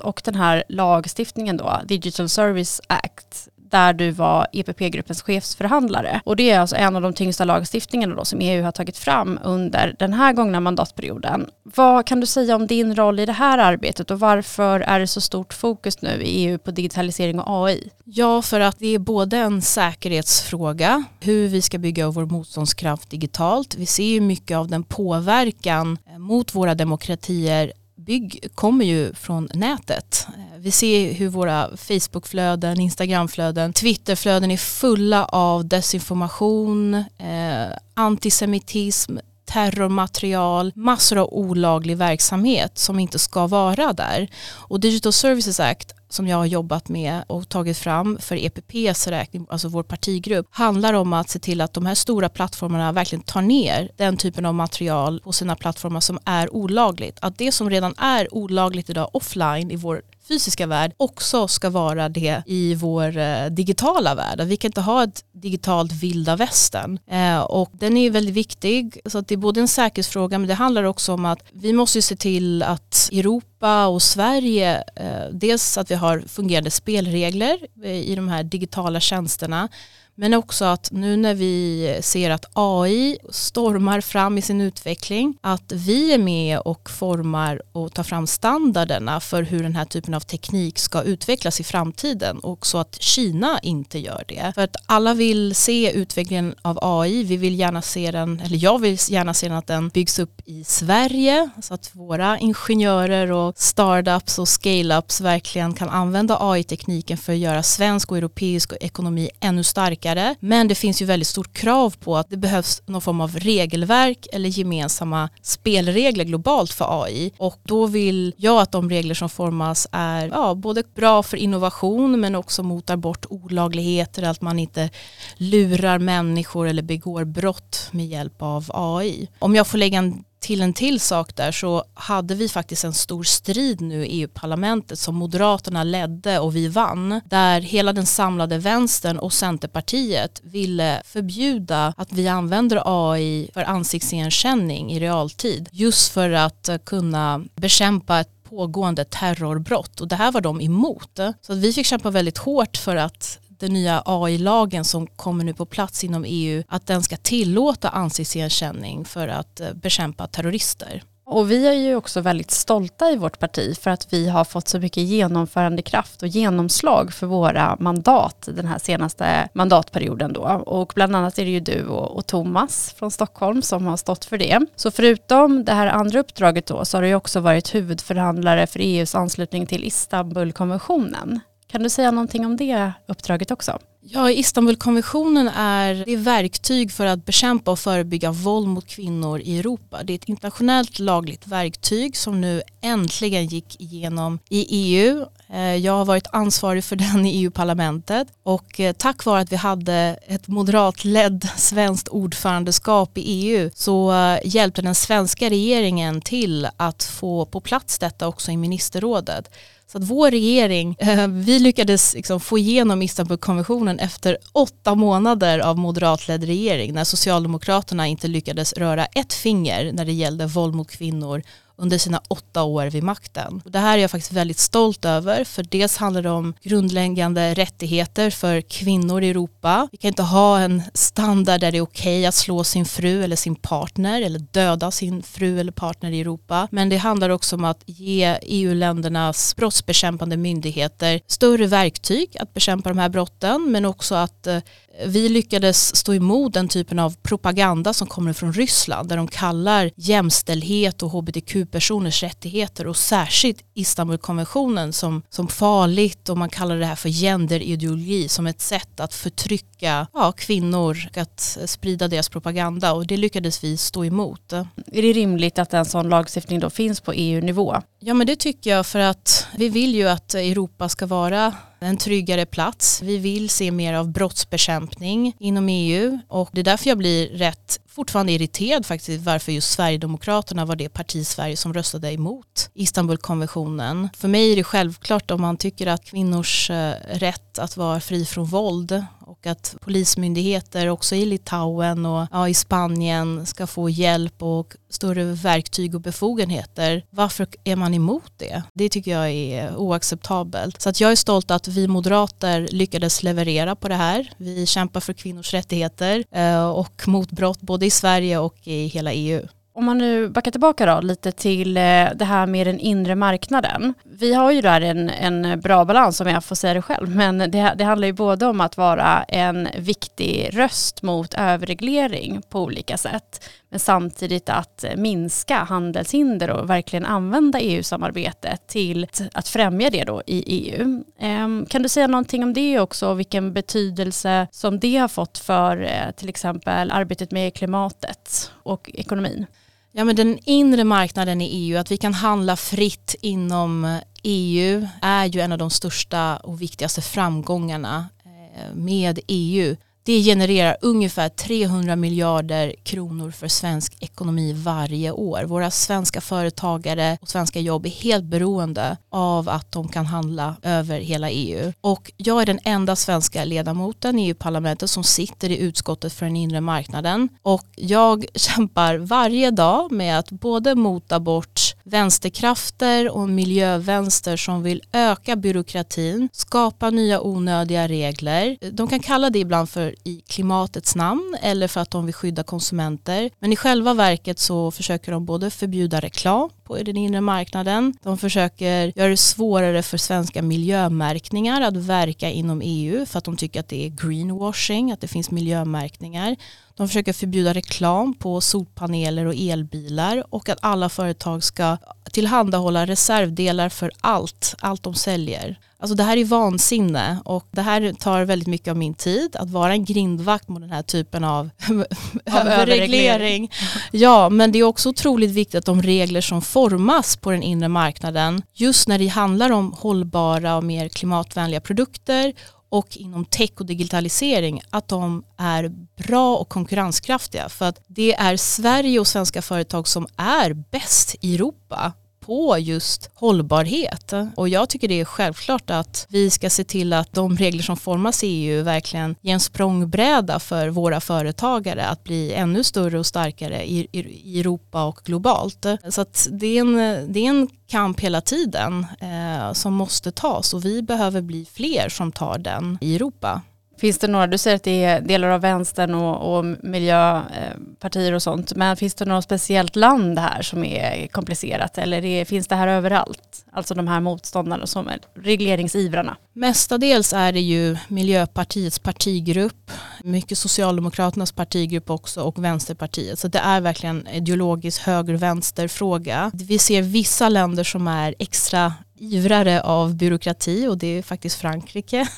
och 0.00 0.22
den 0.24 0.34
här 0.34 0.64
lagstiftningen 0.68 1.56
då, 1.56 1.80
Digital 1.84 2.28
Service 2.28 2.80
Act, 2.86 3.48
där 3.70 3.92
du 3.92 4.10
var 4.10 4.46
EPP-gruppens 4.52 5.22
chefsförhandlare. 5.22 6.20
Och 6.24 6.36
det 6.36 6.50
är 6.50 6.60
alltså 6.60 6.76
en 6.76 6.96
av 6.96 7.02
de 7.02 7.12
tyngsta 7.12 7.44
lagstiftningarna 7.44 8.14
då 8.14 8.24
som 8.24 8.40
EU 8.40 8.64
har 8.64 8.72
tagit 8.72 8.98
fram 8.98 9.38
under 9.44 9.94
den 9.98 10.12
här 10.12 10.32
gångna 10.32 10.60
mandatperioden. 10.60 11.46
Vad 11.62 12.06
kan 12.06 12.20
du 12.20 12.26
säga 12.26 12.56
om 12.56 12.66
din 12.66 12.94
roll 12.94 13.20
i 13.20 13.26
det 13.26 13.32
här 13.32 13.58
arbetet 13.58 14.10
och 14.10 14.20
varför 14.20 14.80
är 14.80 15.00
det 15.00 15.06
så 15.06 15.20
stort 15.20 15.54
fokus 15.54 16.02
nu 16.02 16.22
i 16.22 16.46
EU 16.46 16.58
på 16.58 16.70
digitalisering 16.70 17.40
och 17.40 17.66
AI? 17.66 17.90
Ja, 18.04 18.42
för 18.42 18.60
att 18.60 18.78
det 18.78 18.94
är 18.94 18.98
både 18.98 19.36
en 19.36 19.62
säkerhetsfråga, 19.62 21.04
hur 21.20 21.48
vi 21.48 21.62
ska 21.62 21.78
bygga 21.78 22.10
vår 22.10 22.26
motståndskraft 22.26 23.10
digitalt. 23.10 23.74
Vi 23.74 23.86
ser 23.86 24.04
ju 24.04 24.20
mycket 24.20 24.56
av 24.56 24.68
den 24.68 24.82
påverkan 24.82 25.98
eh, 26.06 26.18
mot 26.18 26.54
våra 26.54 26.74
demokratier 26.74 27.72
bygg 28.10 28.48
kommer 28.54 28.84
ju 28.84 29.14
från 29.14 29.48
nätet. 29.54 30.26
Eh, 30.28 30.58
vi 30.58 30.70
ser 30.70 31.12
hur 31.12 31.28
våra 31.28 31.76
Facebookflöden, 31.76 32.80
Instagramflöden, 32.80 33.72
Twitterflöden 33.72 34.50
är 34.50 34.56
fulla 34.56 35.24
av 35.24 35.68
desinformation, 35.68 36.94
eh, 36.94 37.76
antisemitism, 37.94 39.16
terrormaterial, 39.44 40.72
massor 40.74 41.18
av 41.18 41.28
olaglig 41.34 41.96
verksamhet 41.96 42.78
som 42.78 42.98
inte 42.98 43.18
ska 43.18 43.46
vara 43.46 43.92
där. 43.92 44.28
Och 44.68 44.80
Digital 44.80 45.12
Services 45.12 45.60
Act 45.60 45.94
som 46.10 46.28
jag 46.28 46.36
har 46.36 46.46
jobbat 46.46 46.88
med 46.88 47.22
och 47.26 47.48
tagit 47.48 47.78
fram 47.78 48.18
för 48.20 48.36
EPPs 48.36 49.06
räkning, 49.06 49.46
alltså 49.50 49.68
vår 49.68 49.82
partigrupp, 49.82 50.46
handlar 50.50 50.94
om 50.94 51.12
att 51.12 51.30
se 51.30 51.38
till 51.38 51.60
att 51.60 51.74
de 51.74 51.86
här 51.86 51.94
stora 51.94 52.28
plattformarna 52.28 52.92
verkligen 52.92 53.22
tar 53.22 53.42
ner 53.42 53.90
den 53.96 54.16
typen 54.16 54.46
av 54.46 54.54
material 54.54 55.20
på 55.24 55.32
sina 55.32 55.56
plattformar 55.56 56.00
som 56.00 56.18
är 56.24 56.54
olagligt. 56.54 57.18
Att 57.22 57.38
det 57.38 57.52
som 57.52 57.70
redan 57.70 57.94
är 57.98 58.34
olagligt 58.34 58.90
idag 58.90 59.10
offline 59.12 59.70
i 59.70 59.76
vår 59.76 60.02
fysiska 60.28 60.66
värld 60.66 60.92
också 60.96 61.48
ska 61.48 61.70
vara 61.70 62.08
det 62.08 62.42
i 62.46 62.74
vår 62.74 63.16
eh, 63.16 63.46
digitala 63.46 64.14
värld. 64.14 64.40
Vi 64.40 64.56
kan 64.56 64.68
inte 64.68 64.80
ha 64.80 65.04
ett 65.04 65.24
digitalt 65.32 65.92
vilda 65.92 66.36
västern. 66.36 66.98
Eh, 67.10 67.40
och 67.40 67.70
den 67.72 67.96
är 67.96 68.10
väldigt 68.10 68.34
viktig. 68.34 69.00
Så 69.06 69.18
att 69.18 69.28
det 69.28 69.34
är 69.34 69.36
både 69.36 69.60
en 69.60 69.68
säkerhetsfråga 69.68 70.38
men 70.38 70.48
det 70.48 70.54
handlar 70.54 70.84
också 70.84 71.12
om 71.12 71.24
att 71.24 71.42
vi 71.52 71.72
måste 71.72 72.02
se 72.02 72.16
till 72.16 72.62
att 72.62 73.08
Europa 73.12 73.86
och 73.86 74.02
Sverige, 74.02 74.84
eh, 74.96 75.32
dels 75.32 75.78
att 75.78 75.90
vi 75.90 75.94
har 75.94 76.24
fungerande 76.28 76.70
spelregler 76.70 77.58
i 77.84 78.14
de 78.14 78.28
här 78.28 78.42
digitala 78.42 79.00
tjänsterna 79.00 79.68
men 80.14 80.34
också 80.34 80.64
att 80.64 80.88
nu 80.92 81.16
när 81.16 81.34
vi 81.34 81.98
ser 82.02 82.30
att 82.30 82.44
AI 82.52 83.18
stormar 83.30 84.00
fram 84.00 84.38
i 84.38 84.42
sin 84.42 84.60
utveckling, 84.60 85.38
att 85.40 85.72
vi 85.72 86.14
är 86.14 86.18
med 86.18 86.58
och 86.58 86.90
formar 86.90 87.62
och 87.72 87.92
tar 87.92 88.02
fram 88.02 88.26
standarderna 88.26 89.20
för 89.20 89.42
hur 89.42 89.62
den 89.62 89.76
här 89.76 89.84
typen 89.84 90.14
av 90.14 90.20
teknik 90.20 90.78
ska 90.78 91.02
utvecklas 91.02 91.60
i 91.60 91.64
framtiden. 91.64 92.38
Och 92.38 92.66
så 92.66 92.78
att 92.78 93.02
Kina 93.02 93.60
inte 93.62 93.98
gör 93.98 94.24
det. 94.28 94.52
För 94.54 94.62
att 94.62 94.76
alla 94.86 95.14
vill 95.14 95.54
se 95.54 95.92
utvecklingen 95.92 96.54
av 96.62 96.78
AI, 96.82 97.24
vi 97.24 97.36
vill 97.36 97.58
gärna 97.58 97.82
se 97.82 98.10
den, 98.10 98.40
eller 98.40 98.58
jag 98.58 98.78
vill 98.78 98.98
gärna 99.08 99.34
se 99.34 99.48
den 99.48 99.56
att 99.56 99.66
den 99.66 99.88
byggs 99.88 100.18
upp 100.18 100.40
i 100.44 100.64
Sverige. 100.64 101.50
Så 101.62 101.74
att 101.74 101.90
våra 101.92 102.38
ingenjörer 102.38 103.32
och 103.32 103.58
startups 103.58 104.38
och 104.38 104.48
scale-ups 104.48 105.20
verkligen 105.20 105.74
kan 105.74 105.88
använda 105.88 106.36
AI-tekniken 106.40 107.18
för 107.18 107.32
att 107.32 107.38
göra 107.38 107.62
svensk 107.62 108.10
och 108.10 108.18
europeisk 108.18 108.72
ekonomi 108.80 109.30
ännu 109.40 109.64
starkare 109.64 110.09
starkare. 110.10 110.34
Men 110.40 110.68
det 110.68 110.74
finns 110.74 111.02
ju 111.02 111.06
väldigt 111.06 111.28
stort 111.28 111.52
krav 111.52 111.96
på 111.98 112.16
att 112.16 112.30
det 112.30 112.36
behövs 112.36 112.82
någon 112.86 113.00
form 113.00 113.20
av 113.20 113.38
regelverk 113.38 114.26
eller 114.32 114.48
gemensamma 114.48 115.28
spelregler 115.42 116.24
globalt 116.24 116.72
för 116.72 117.02
AI. 117.02 117.32
Och 117.38 117.56
då 117.62 117.86
vill 117.86 118.34
jag 118.36 118.60
att 118.60 118.72
de 118.72 118.90
regler 118.90 119.14
som 119.14 119.28
formas 119.28 119.88
är 119.92 120.28
ja, 120.28 120.54
både 120.54 120.82
bra 120.94 121.22
för 121.22 121.36
innovation 121.36 122.20
men 122.20 122.34
också 122.34 122.62
motar 122.62 122.96
bort 122.96 123.26
olagligheter, 123.28 124.22
att 124.22 124.40
man 124.40 124.58
inte 124.58 124.90
lurar 125.36 125.98
människor 125.98 126.68
eller 126.68 126.82
begår 126.82 127.24
brott 127.24 127.88
med 127.90 128.06
hjälp 128.06 128.42
av 128.42 128.70
AI. 128.74 129.28
Om 129.38 129.54
jag 129.54 129.66
får 129.66 129.78
lägga 129.78 129.98
en 129.98 130.24
till 130.40 130.62
en 130.62 130.72
till 130.72 131.00
sak 131.00 131.36
där 131.36 131.52
så 131.52 131.84
hade 131.94 132.34
vi 132.34 132.48
faktiskt 132.48 132.84
en 132.84 132.92
stor 132.92 133.24
strid 133.24 133.80
nu 133.80 134.06
i 134.06 134.08
EU-parlamentet 134.08 134.98
som 134.98 135.14
Moderaterna 135.14 135.84
ledde 135.84 136.38
och 136.38 136.56
vi 136.56 136.68
vann 136.68 137.20
där 137.24 137.60
hela 137.60 137.92
den 137.92 138.06
samlade 138.06 138.58
vänstern 138.58 139.18
och 139.18 139.32
Centerpartiet 139.32 140.40
ville 140.42 141.02
förbjuda 141.04 141.94
att 141.96 142.12
vi 142.12 142.28
använder 142.28 142.82
AI 142.84 143.50
för 143.54 143.62
ansiktsigenkänning 143.62 144.92
i 144.92 145.00
realtid 145.00 145.68
just 145.72 146.12
för 146.12 146.30
att 146.30 146.68
kunna 146.84 147.44
bekämpa 147.54 148.20
ett 148.20 148.44
pågående 148.50 149.04
terrorbrott 149.04 150.00
och 150.00 150.08
det 150.08 150.16
här 150.16 150.32
var 150.32 150.40
de 150.40 150.60
emot. 150.60 151.20
Så 151.40 151.52
att 151.52 151.58
vi 151.58 151.72
fick 151.72 151.86
kämpa 151.86 152.10
väldigt 152.10 152.38
hårt 152.38 152.76
för 152.76 152.96
att 152.96 153.38
den 153.60 153.72
nya 153.72 154.02
AI-lagen 154.04 154.84
som 154.84 155.06
kommer 155.06 155.44
nu 155.44 155.54
på 155.54 155.66
plats 155.66 156.04
inom 156.04 156.24
EU, 156.28 156.62
att 156.68 156.86
den 156.86 157.02
ska 157.02 157.16
tillåta 157.16 157.88
ansiktsigenkänning 157.88 159.04
för 159.04 159.28
att 159.28 159.60
eh, 159.60 159.72
bekämpa 159.72 160.26
terrorister. 160.26 161.02
Och 161.32 161.50
vi 161.50 161.66
är 161.66 161.72
ju 161.72 161.96
också 161.96 162.20
väldigt 162.20 162.50
stolta 162.50 163.10
i 163.10 163.16
vårt 163.16 163.38
parti 163.38 163.78
för 163.78 163.90
att 163.90 164.12
vi 164.12 164.28
har 164.28 164.44
fått 164.44 164.68
så 164.68 164.78
mycket 164.78 165.02
genomförandekraft 165.02 166.22
och 166.22 166.28
genomslag 166.28 167.12
för 167.12 167.26
våra 167.26 167.76
mandat 167.80 168.48
den 168.54 168.66
här 168.66 168.78
senaste 168.78 169.48
mandatperioden 169.52 170.32
då. 170.32 170.42
Och 170.66 170.92
bland 170.94 171.16
annat 171.16 171.38
är 171.38 171.44
det 171.44 171.50
ju 171.50 171.60
du 171.60 171.86
och, 171.86 172.16
och 172.16 172.26
Thomas 172.26 172.94
från 172.98 173.10
Stockholm 173.10 173.62
som 173.62 173.86
har 173.86 173.96
stått 173.96 174.24
för 174.24 174.38
det. 174.38 174.60
Så 174.76 174.90
förutom 174.90 175.64
det 175.64 175.72
här 175.72 175.86
andra 175.86 176.20
uppdraget 176.20 176.66
då 176.66 176.84
så 176.84 176.96
har 176.96 177.02
du 177.02 177.08
ju 177.08 177.14
också 177.14 177.40
varit 177.40 177.74
huvudförhandlare 177.74 178.66
för 178.66 178.80
EUs 178.80 179.14
anslutning 179.14 179.66
till 179.66 179.84
Istanbulkonventionen. 179.84 181.40
Kan 181.70 181.82
du 181.82 181.90
säga 181.90 182.10
någonting 182.10 182.46
om 182.46 182.56
det 182.56 182.92
uppdraget 183.06 183.50
också? 183.50 183.78
Ja, 184.02 184.30
Istanbulkonventionen 184.30 185.48
är, 185.48 186.04
det 186.06 186.16
verktyg 186.16 186.92
för 186.92 187.06
att 187.06 187.26
bekämpa 187.26 187.70
och 187.70 187.78
förebygga 187.78 188.30
våld 188.32 188.68
mot 188.68 188.86
kvinnor 188.86 189.40
i 189.40 189.58
Europa. 189.58 190.02
Det 190.02 190.12
är 190.12 190.14
ett 190.14 190.28
internationellt 190.28 190.98
lagligt 190.98 191.46
verktyg 191.46 192.16
som 192.16 192.40
nu 192.40 192.62
äntligen 192.80 193.46
gick 193.46 193.80
igenom 193.80 194.38
i 194.48 194.66
EU. 194.68 195.26
Eh, 195.52 195.76
jag 195.76 195.92
har 195.92 196.04
varit 196.04 196.26
ansvarig 196.32 196.84
för 196.84 196.96
den 196.96 197.26
i 197.26 197.42
EU-parlamentet 197.42 198.28
och 198.42 198.80
eh, 198.80 198.92
tack 198.92 199.24
vare 199.24 199.40
att 199.40 199.52
vi 199.52 199.56
hade 199.56 200.18
ett 200.26 200.48
moderatledd 200.48 201.48
svenskt 201.56 202.08
ordförandeskap 202.08 203.18
i 203.18 203.20
EU 203.20 203.70
så 203.74 204.12
eh, 204.12 204.38
hjälpte 204.44 204.82
den 204.82 204.94
svenska 204.94 205.50
regeringen 205.50 206.20
till 206.20 206.68
att 206.76 207.02
få 207.02 207.46
på 207.46 207.60
plats 207.60 207.98
detta 207.98 208.28
också 208.28 208.50
i 208.50 208.56
ministerrådet. 208.56 209.50
Så 209.92 209.98
att 209.98 210.04
vår 210.04 210.30
regering, 210.30 210.96
vi 211.28 211.58
lyckades 211.58 212.14
liksom 212.14 212.40
få 212.40 212.58
igenom 212.58 213.02
Istanbulkonventionen 213.02 213.89
efter 213.98 214.38
åtta 214.52 214.94
månader 214.94 215.58
av 215.58 215.78
moderatledd 215.78 216.44
regering 216.44 216.94
när 216.94 217.04
Socialdemokraterna 217.04 218.06
inte 218.06 218.28
lyckades 218.28 218.72
röra 218.72 219.06
ett 219.06 219.32
finger 219.32 219.92
när 219.92 220.04
det 220.04 220.12
gällde 220.12 220.46
våld 220.46 220.74
mot 220.74 220.90
kvinnor 220.90 221.42
under 221.80 221.98
sina 221.98 222.20
åtta 222.28 222.62
år 222.62 222.86
vid 222.86 223.02
makten. 223.02 223.62
Och 223.64 223.70
det 223.70 223.78
här 223.78 223.98
är 223.98 224.02
jag 224.02 224.10
faktiskt 224.10 224.32
väldigt 224.32 224.58
stolt 224.58 225.04
över 225.04 225.44
för 225.44 225.62
dels 225.62 225.96
handlar 225.96 226.22
det 226.22 226.30
om 226.30 226.54
grundläggande 226.62 227.54
rättigheter 227.54 228.30
för 228.30 228.60
kvinnor 228.60 229.22
i 229.22 229.30
Europa. 229.30 229.88
Vi 229.92 229.98
kan 229.98 230.08
inte 230.08 230.22
ha 230.22 230.58
en 230.58 230.82
standard 230.94 231.60
där 231.60 231.72
det 231.72 231.78
är 231.78 231.82
okej 231.82 232.18
okay 232.20 232.26
att 232.26 232.34
slå 232.34 232.64
sin 232.64 232.84
fru 232.84 233.24
eller 233.24 233.36
sin 233.36 233.56
partner 233.56 234.22
eller 234.22 234.38
döda 234.38 234.90
sin 234.90 235.22
fru 235.22 235.60
eller 235.60 235.72
partner 235.72 236.10
i 236.10 236.20
Europa. 236.20 236.68
Men 236.70 236.88
det 236.88 236.96
handlar 236.96 237.30
också 237.30 237.56
om 237.56 237.64
att 237.64 237.82
ge 237.86 238.38
EU-ländernas 238.42 239.56
brottsbekämpande 239.56 240.36
myndigheter 240.36 241.20
större 241.26 241.66
verktyg 241.66 242.36
att 242.40 242.54
bekämpa 242.54 242.88
de 242.88 242.98
här 242.98 243.08
brotten 243.08 243.70
men 243.70 243.84
också 243.84 244.14
att 244.14 244.46
eh, 244.46 244.58
vi 245.06 245.28
lyckades 245.28 245.96
stå 245.96 246.14
emot 246.14 246.52
den 246.52 246.68
typen 246.68 246.98
av 246.98 247.16
propaganda 247.22 247.92
som 247.92 248.06
kommer 248.06 248.32
från 248.32 248.52
Ryssland 248.52 249.08
där 249.08 249.16
de 249.16 249.28
kallar 249.28 249.90
jämställdhet 249.96 251.02
och 251.02 251.10
hbtq-personers 251.10 252.22
rättigheter 252.22 252.86
och 252.86 252.96
särskilt 252.96 253.64
Istanbulkonventionen 253.74 254.92
som, 254.92 255.22
som 255.28 255.48
farligt 255.48 256.28
och 256.28 256.38
man 256.38 256.48
kallar 256.48 256.76
det 256.76 256.86
här 256.86 256.94
för 256.94 257.08
genderideologi 257.08 258.28
som 258.28 258.46
ett 258.46 258.60
sätt 258.60 259.00
att 259.00 259.14
förtrycka 259.14 260.06
ja, 260.12 260.32
kvinnor 260.32 261.08
och 261.10 261.18
att 261.18 261.58
sprida 261.64 262.08
deras 262.08 262.28
propaganda 262.28 262.92
och 262.92 263.06
det 263.06 263.16
lyckades 263.16 263.64
vi 263.64 263.76
stå 263.76 264.04
emot. 264.04 264.52
Är 264.52 265.02
det 265.02 265.12
rimligt 265.12 265.58
att 265.58 265.74
en 265.74 265.84
sån 265.84 266.08
lagstiftning 266.08 266.60
då 266.60 266.70
finns 266.70 267.00
på 267.00 267.12
EU-nivå? 267.12 267.76
Ja 268.00 268.14
men 268.14 268.26
det 268.26 268.36
tycker 268.36 268.70
jag 268.70 268.86
för 268.86 268.98
att 268.98 269.46
vi 269.56 269.68
vill 269.68 269.94
ju 269.94 270.08
att 270.08 270.34
Europa 270.34 270.88
ska 270.88 271.06
vara 271.06 271.54
en 271.80 271.96
tryggare 271.96 272.46
plats. 272.46 273.02
Vi 273.02 273.18
vill 273.18 273.50
se 273.50 273.70
mer 273.70 273.94
av 273.94 274.12
brottsbekämpning 274.12 275.34
inom 275.38 275.68
EU 275.68 276.18
och 276.28 276.50
det 276.52 276.60
är 276.60 276.64
därför 276.64 276.88
jag 276.88 276.98
blir 276.98 277.28
rätt 277.28 277.80
fortfarande 277.90 278.32
irriterad 278.32 278.86
faktiskt 278.86 279.24
varför 279.24 279.52
just 279.52 279.70
Sverigedemokraterna 279.70 280.64
var 280.64 280.76
det 280.76 280.88
parti 280.88 281.16
i 281.16 281.24
Sverige 281.24 281.56
som 281.56 281.74
röstade 281.74 282.12
emot 282.12 282.70
Istanbulkonventionen. 282.74 284.08
För 284.16 284.28
mig 284.28 284.52
är 284.52 284.56
det 284.56 284.64
självklart 284.64 285.30
om 285.30 285.40
man 285.40 285.56
tycker 285.56 285.86
att 285.86 286.04
kvinnors 286.04 286.70
eh, 286.70 286.94
rätt 287.08 287.58
att 287.58 287.76
vara 287.76 288.00
fri 288.00 288.24
från 288.24 288.44
våld 288.44 289.04
och 289.30 289.46
att 289.46 289.76
polismyndigheter 289.80 290.86
också 290.86 291.14
i 291.14 291.26
Litauen 291.26 292.06
och 292.06 292.26
ja, 292.30 292.48
i 292.48 292.54
Spanien 292.54 293.46
ska 293.46 293.66
få 293.66 293.90
hjälp 293.90 294.42
och 294.42 294.76
större 294.90 295.24
verktyg 295.24 295.94
och 295.94 296.00
befogenheter. 296.00 297.04
Varför 297.10 297.46
är 297.64 297.76
man 297.76 297.94
emot 297.94 298.32
det? 298.36 298.62
Det 298.74 298.88
tycker 298.88 299.10
jag 299.10 299.30
är 299.30 299.76
oacceptabelt. 299.76 300.82
Så 300.82 300.88
att 300.88 301.00
jag 301.00 301.12
är 301.12 301.16
stolt 301.16 301.50
att 301.50 301.68
vi 301.68 301.88
moderater 301.88 302.68
lyckades 302.70 303.22
leverera 303.22 303.76
på 303.76 303.88
det 303.88 303.94
här. 303.94 304.32
Vi 304.36 304.66
kämpar 304.66 305.00
för 305.00 305.12
kvinnors 305.12 305.54
rättigheter 305.54 306.24
eh, 306.30 306.70
och 306.70 307.08
mot 307.08 307.30
brott 307.30 307.60
både 307.60 307.79
Både 307.80 307.86
i 307.86 307.90
Sverige 307.90 308.38
och 308.38 308.56
i 308.64 308.86
hela 308.86 309.12
EU. 309.12 309.42
Om 309.72 309.84
man 309.84 309.98
nu 309.98 310.28
backar 310.28 310.50
tillbaka 310.50 310.86
då 310.86 311.00
lite 311.00 311.32
till 311.32 311.76
eh, 311.76 311.82
det 312.14 312.24
här 312.24 312.46
med 312.46 312.66
den 312.66 312.78
inre 312.80 313.14
marknaden. 313.14 313.94
Vi 314.20 314.34
har 314.34 314.50
ju 314.50 314.60
där 314.60 314.80
en, 314.80 315.10
en 315.10 315.60
bra 315.60 315.84
balans 315.84 316.20
om 316.20 316.26
jag 316.26 316.44
får 316.44 316.56
säga 316.56 316.74
det 316.74 316.82
själv, 316.82 317.16
men 317.16 317.38
det, 317.38 317.74
det 317.76 317.84
handlar 317.84 318.06
ju 318.06 318.12
både 318.12 318.46
om 318.46 318.60
att 318.60 318.76
vara 318.76 319.22
en 319.22 319.68
viktig 319.78 320.50
röst 320.52 321.02
mot 321.02 321.34
överreglering 321.34 322.42
på 322.48 322.60
olika 322.60 322.96
sätt, 322.98 323.48
men 323.68 323.80
samtidigt 323.80 324.48
att 324.48 324.84
minska 324.96 325.56
handelshinder 325.56 326.50
och 326.50 326.70
verkligen 326.70 327.04
använda 327.04 327.60
EU-samarbetet 327.60 328.66
till 328.66 329.06
att 329.32 329.48
främja 329.48 329.90
det 329.90 330.04
då 330.04 330.22
i 330.26 330.42
EU. 330.46 331.04
Ehm, 331.18 331.66
kan 331.66 331.82
du 331.82 331.88
säga 331.88 332.06
någonting 332.06 332.42
om 332.42 332.52
det 332.52 332.80
också 332.80 333.08
och 333.08 333.18
vilken 333.18 333.52
betydelse 333.52 334.46
som 334.50 334.80
det 334.80 334.96
har 334.96 335.08
fått 335.08 335.38
för 335.38 335.82
eh, 335.82 336.10
till 336.16 336.28
exempel 336.28 336.90
arbetet 336.90 337.30
med 337.30 337.54
klimatet 337.54 338.52
och 338.62 338.90
ekonomin? 338.94 339.46
Ja, 339.92 340.04
men 340.04 340.16
den 340.16 340.38
inre 340.44 340.84
marknaden 340.84 341.40
i 341.40 341.46
EU, 341.46 341.78
att 341.78 341.90
vi 341.90 341.96
kan 341.96 342.14
handla 342.14 342.56
fritt 342.56 343.14
inom 343.20 343.84
eh, 343.84 343.98
EU 344.22 344.86
är 345.02 345.26
ju 345.26 345.40
en 345.40 345.52
av 345.52 345.58
de 345.58 345.70
största 345.70 346.36
och 346.36 346.62
viktigaste 346.62 347.02
framgångarna 347.02 348.08
eh, 348.24 348.74
med 348.74 349.20
EU. 349.26 349.76
Det 350.02 350.22
genererar 350.22 350.76
ungefär 350.80 351.28
300 351.28 351.96
miljarder 351.96 352.74
kronor 352.82 353.30
för 353.30 353.48
svensk 353.48 353.96
ekonomi 354.00 354.52
varje 354.52 355.10
år. 355.10 355.44
Våra 355.44 355.70
svenska 355.70 356.20
företagare 356.20 357.18
och 357.20 357.28
svenska 357.28 357.60
jobb 357.60 357.86
är 357.86 357.90
helt 357.90 358.24
beroende 358.24 358.96
av 359.10 359.48
att 359.48 359.72
de 359.72 359.88
kan 359.88 360.06
handla 360.06 360.56
över 360.62 361.00
hela 361.00 361.30
EU. 361.30 361.72
Och 361.80 362.12
jag 362.16 362.42
är 362.42 362.46
den 362.46 362.60
enda 362.64 362.96
svenska 362.96 363.44
ledamoten 363.44 364.18
i 364.18 364.28
EU-parlamentet 364.28 364.90
som 364.90 365.04
sitter 365.04 365.50
i 365.50 365.58
utskottet 365.58 366.12
för 366.12 366.26
den 366.26 366.36
inre 366.36 366.60
marknaden. 366.60 367.28
Och 367.42 367.66
jag 367.76 368.24
kämpar 368.34 368.96
varje 368.96 369.50
dag 369.50 369.92
med 369.92 370.18
att 370.18 370.30
både 370.30 370.74
mota 370.74 371.20
bort 371.20 371.60
vänsterkrafter 371.90 373.10
och 373.10 373.28
miljövänster 373.28 374.36
som 374.36 374.62
vill 374.62 374.82
öka 374.92 375.36
byråkratin, 375.36 376.28
skapa 376.32 376.90
nya 376.90 377.20
onödiga 377.20 377.88
regler. 377.88 378.56
De 378.72 378.88
kan 378.88 379.00
kalla 379.00 379.30
det 379.30 379.38
ibland 379.38 379.70
för 379.70 379.94
i 380.04 380.20
klimatets 380.26 380.96
namn 380.96 381.36
eller 381.42 381.68
för 381.68 381.80
att 381.80 381.90
de 381.90 382.06
vill 382.06 382.14
skydda 382.14 382.42
konsumenter. 382.42 383.30
Men 383.38 383.52
i 383.52 383.56
själva 383.56 383.94
verket 383.94 384.38
så 384.38 384.70
försöker 384.70 385.12
de 385.12 385.24
både 385.24 385.50
förbjuda 385.50 386.00
reklam 386.00 386.50
på 386.70 386.82
den 386.82 386.96
inre 386.96 387.20
marknaden. 387.20 387.94
De 388.02 388.18
försöker 388.18 388.92
göra 388.96 389.08
det 389.08 389.16
svårare 389.16 389.82
för 389.82 389.98
svenska 389.98 390.42
miljömärkningar 390.42 391.60
att 391.60 391.76
verka 391.76 392.30
inom 392.30 392.60
EU 392.64 393.06
för 393.06 393.18
att 393.18 393.24
de 393.24 393.36
tycker 393.36 393.60
att 393.60 393.68
det 393.68 393.86
är 393.86 393.88
greenwashing, 393.88 394.92
att 394.92 395.00
det 395.00 395.08
finns 395.08 395.30
miljömärkningar. 395.30 396.36
De 396.74 396.88
försöker 396.88 397.12
förbjuda 397.12 397.52
reklam 397.54 398.14
på 398.14 398.40
solpaneler 398.40 399.26
och 399.26 399.34
elbilar 399.34 400.34
och 400.34 400.48
att 400.48 400.58
alla 400.62 400.88
företag 400.88 401.44
ska 401.44 401.76
tillhandahålla 402.12 402.86
reservdelar 402.86 403.68
för 403.68 403.90
allt, 404.00 404.54
allt 404.60 404.82
de 404.82 404.94
säljer. 404.94 405.58
Alltså 405.80 405.94
det 405.94 406.02
här 406.02 406.16
är 406.16 406.24
vansinne 406.24 407.18
och 407.24 407.46
det 407.50 407.62
här 407.62 407.92
tar 407.92 408.24
väldigt 408.24 408.48
mycket 408.48 408.70
av 408.70 408.76
min 408.76 408.94
tid 408.94 409.36
att 409.36 409.50
vara 409.50 409.72
en 409.72 409.84
grindvakt 409.84 410.48
mot 410.48 410.60
den 410.60 410.70
här 410.70 410.82
typen 410.82 411.24
av 411.24 411.50
överreglering. 412.26 413.50
Ja, 413.90 414.28
men 414.28 414.52
det 414.52 414.58
är 414.58 414.62
också 414.62 414.88
otroligt 414.88 415.30
viktigt 415.30 415.58
att 415.58 415.64
de 415.64 415.82
regler 415.82 416.20
som 416.20 416.42
formas 416.42 417.16
på 417.16 417.30
den 417.30 417.42
inre 417.42 417.68
marknaden 417.68 418.42
just 418.54 418.88
när 418.88 418.98
det 418.98 419.06
handlar 419.06 419.50
om 419.50 419.72
hållbara 419.72 420.56
och 420.56 420.64
mer 420.64 420.88
klimatvänliga 420.88 421.60
produkter 421.60 422.32
och 422.68 422.96
inom 422.96 423.24
tech 423.24 423.50
och 423.58 423.66
digitalisering 423.66 424.60
att 424.70 424.88
de 424.88 425.24
är 425.38 425.68
bra 426.02 426.36
och 426.36 426.48
konkurrenskraftiga. 426.48 427.48
För 427.48 427.64
att 427.64 427.80
det 427.86 428.14
är 428.14 428.36
Sverige 428.36 429.00
och 429.00 429.06
svenska 429.06 429.42
företag 429.42 429.88
som 429.88 430.06
är 430.16 430.52
bäst 430.52 431.16
i 431.20 431.34
Europa 431.34 431.92
på 432.20 432.58
just 432.58 433.10
hållbarhet. 433.14 434.12
Och 434.36 434.48
jag 434.48 434.68
tycker 434.68 434.88
det 434.88 435.00
är 435.00 435.04
självklart 435.04 435.70
att 435.70 436.06
vi 436.08 436.30
ska 436.30 436.50
se 436.50 436.64
till 436.64 436.92
att 436.92 437.12
de 437.12 437.36
regler 437.36 437.62
som 437.62 437.76
formas 437.76 438.24
i 438.24 438.26
EU 438.26 438.62
verkligen 438.62 439.16
ger 439.20 439.34
en 439.34 439.40
språngbräda 439.40 440.38
för 440.38 440.68
våra 440.68 441.00
företagare 441.00 441.86
att 441.86 442.04
bli 442.04 442.32
ännu 442.32 442.64
större 442.64 442.98
och 442.98 443.06
starkare 443.06 443.64
i, 443.64 443.88
i 443.92 444.40
Europa 444.40 444.84
och 444.84 445.00
globalt. 445.04 445.66
Så 445.88 446.00
att 446.00 446.28
det 446.30 446.58
är 446.58 446.60
en, 446.60 446.76
det 447.12 447.20
är 447.20 447.28
en 447.28 447.48
kamp 447.66 448.00
hela 448.00 448.20
tiden 448.20 448.86
eh, 449.00 449.52
som 449.52 449.74
måste 449.74 450.12
tas 450.12 450.54
och 450.54 450.64
vi 450.64 450.82
behöver 450.82 451.20
bli 451.20 451.46
fler 451.52 451.88
som 451.88 452.12
tar 452.12 452.38
den 452.38 452.78
i 452.80 452.96
Europa. 452.96 453.42
Finns 453.80 453.98
det 453.98 454.08
några, 454.08 454.26
du 454.26 454.38
säger 454.38 454.56
att 454.56 454.62
det 454.62 454.84
är 454.84 455.00
delar 455.00 455.28
av 455.28 455.40
vänstern 455.40 455.94
och, 455.94 456.38
och 456.38 456.44
miljöpartier 456.62 458.12
och 458.12 458.22
sånt, 458.22 458.54
men 458.56 458.76
finns 458.76 458.94
det 458.94 459.04
något 459.04 459.24
speciellt 459.24 459.76
land 459.76 460.18
här 460.18 460.42
som 460.42 460.64
är 460.64 461.06
komplicerat 461.06 461.78
eller 461.78 462.04
är, 462.04 462.24
finns 462.24 462.48
det 462.48 462.54
här 462.54 462.68
överallt? 462.68 463.44
Alltså 463.52 463.74
de 463.74 463.88
här 463.88 464.00
motståndarna 464.00 464.66
som 464.66 464.88
är 464.88 464.98
regleringsivrarna. 465.14 466.16
Mestadels 466.32 467.12
är 467.12 467.32
det 467.32 467.40
ju 467.40 467.76
Miljöpartiets 467.88 468.78
partigrupp, 468.78 469.70
mycket 470.04 470.38
Socialdemokraternas 470.38 471.32
partigrupp 471.32 471.90
också 471.90 472.22
och 472.22 472.44
Vänsterpartiet. 472.44 473.18
Så 473.18 473.28
det 473.28 473.38
är 473.38 473.60
verkligen 473.60 474.08
ideologisk 474.08 474.82
höger-vänster 474.82 475.68
fråga. 475.68 476.30
Vi 476.34 476.58
ser 476.58 476.82
vissa 476.82 477.28
länder 477.28 477.64
som 477.64 477.88
är 477.88 478.14
extra 478.18 478.72
ivrare 479.00 479.62
av 479.62 479.94
byråkrati 479.94 480.66
och 480.66 480.78
det 480.78 480.86
är 480.86 481.02
faktiskt 481.02 481.40
Frankrike. 481.40 482.08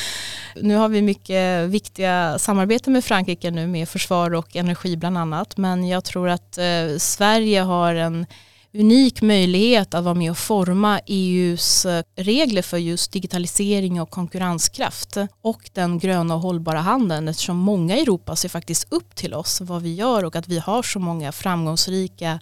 nu 0.60 0.76
har 0.76 0.88
vi 0.88 1.02
mycket 1.02 1.68
viktiga 1.70 2.38
samarbeten 2.38 2.92
med 2.92 3.04
Frankrike 3.04 3.50
nu 3.50 3.66
med 3.66 3.88
försvar 3.88 4.34
och 4.34 4.56
energi 4.56 4.96
bland 4.96 5.18
annat 5.18 5.56
men 5.56 5.88
jag 5.88 6.04
tror 6.04 6.28
att 6.28 6.58
eh, 6.58 6.96
Sverige 6.98 7.60
har 7.60 7.94
en 7.94 8.26
unik 8.74 9.22
möjlighet 9.22 9.94
att 9.94 10.04
vara 10.04 10.14
med 10.14 10.30
och 10.30 10.38
forma 10.38 11.00
EUs 11.06 11.86
eh, 11.86 12.02
regler 12.16 12.62
för 12.62 12.78
just 12.78 13.12
digitalisering 13.12 14.00
och 14.00 14.10
konkurrenskraft 14.10 15.16
och 15.42 15.70
den 15.72 15.98
gröna 15.98 16.34
och 16.34 16.40
hållbara 16.40 16.80
handeln 16.80 17.28
eftersom 17.28 17.56
många 17.56 17.96
i 17.96 18.00
Europa 18.00 18.36
ser 18.36 18.48
faktiskt 18.48 18.92
upp 18.92 19.14
till 19.14 19.34
oss 19.34 19.60
vad 19.60 19.82
vi 19.82 19.94
gör 19.94 20.24
och 20.24 20.36
att 20.36 20.48
vi 20.48 20.58
har 20.58 20.82
så 20.82 20.98
många 20.98 21.32
framgångsrika 21.32 22.40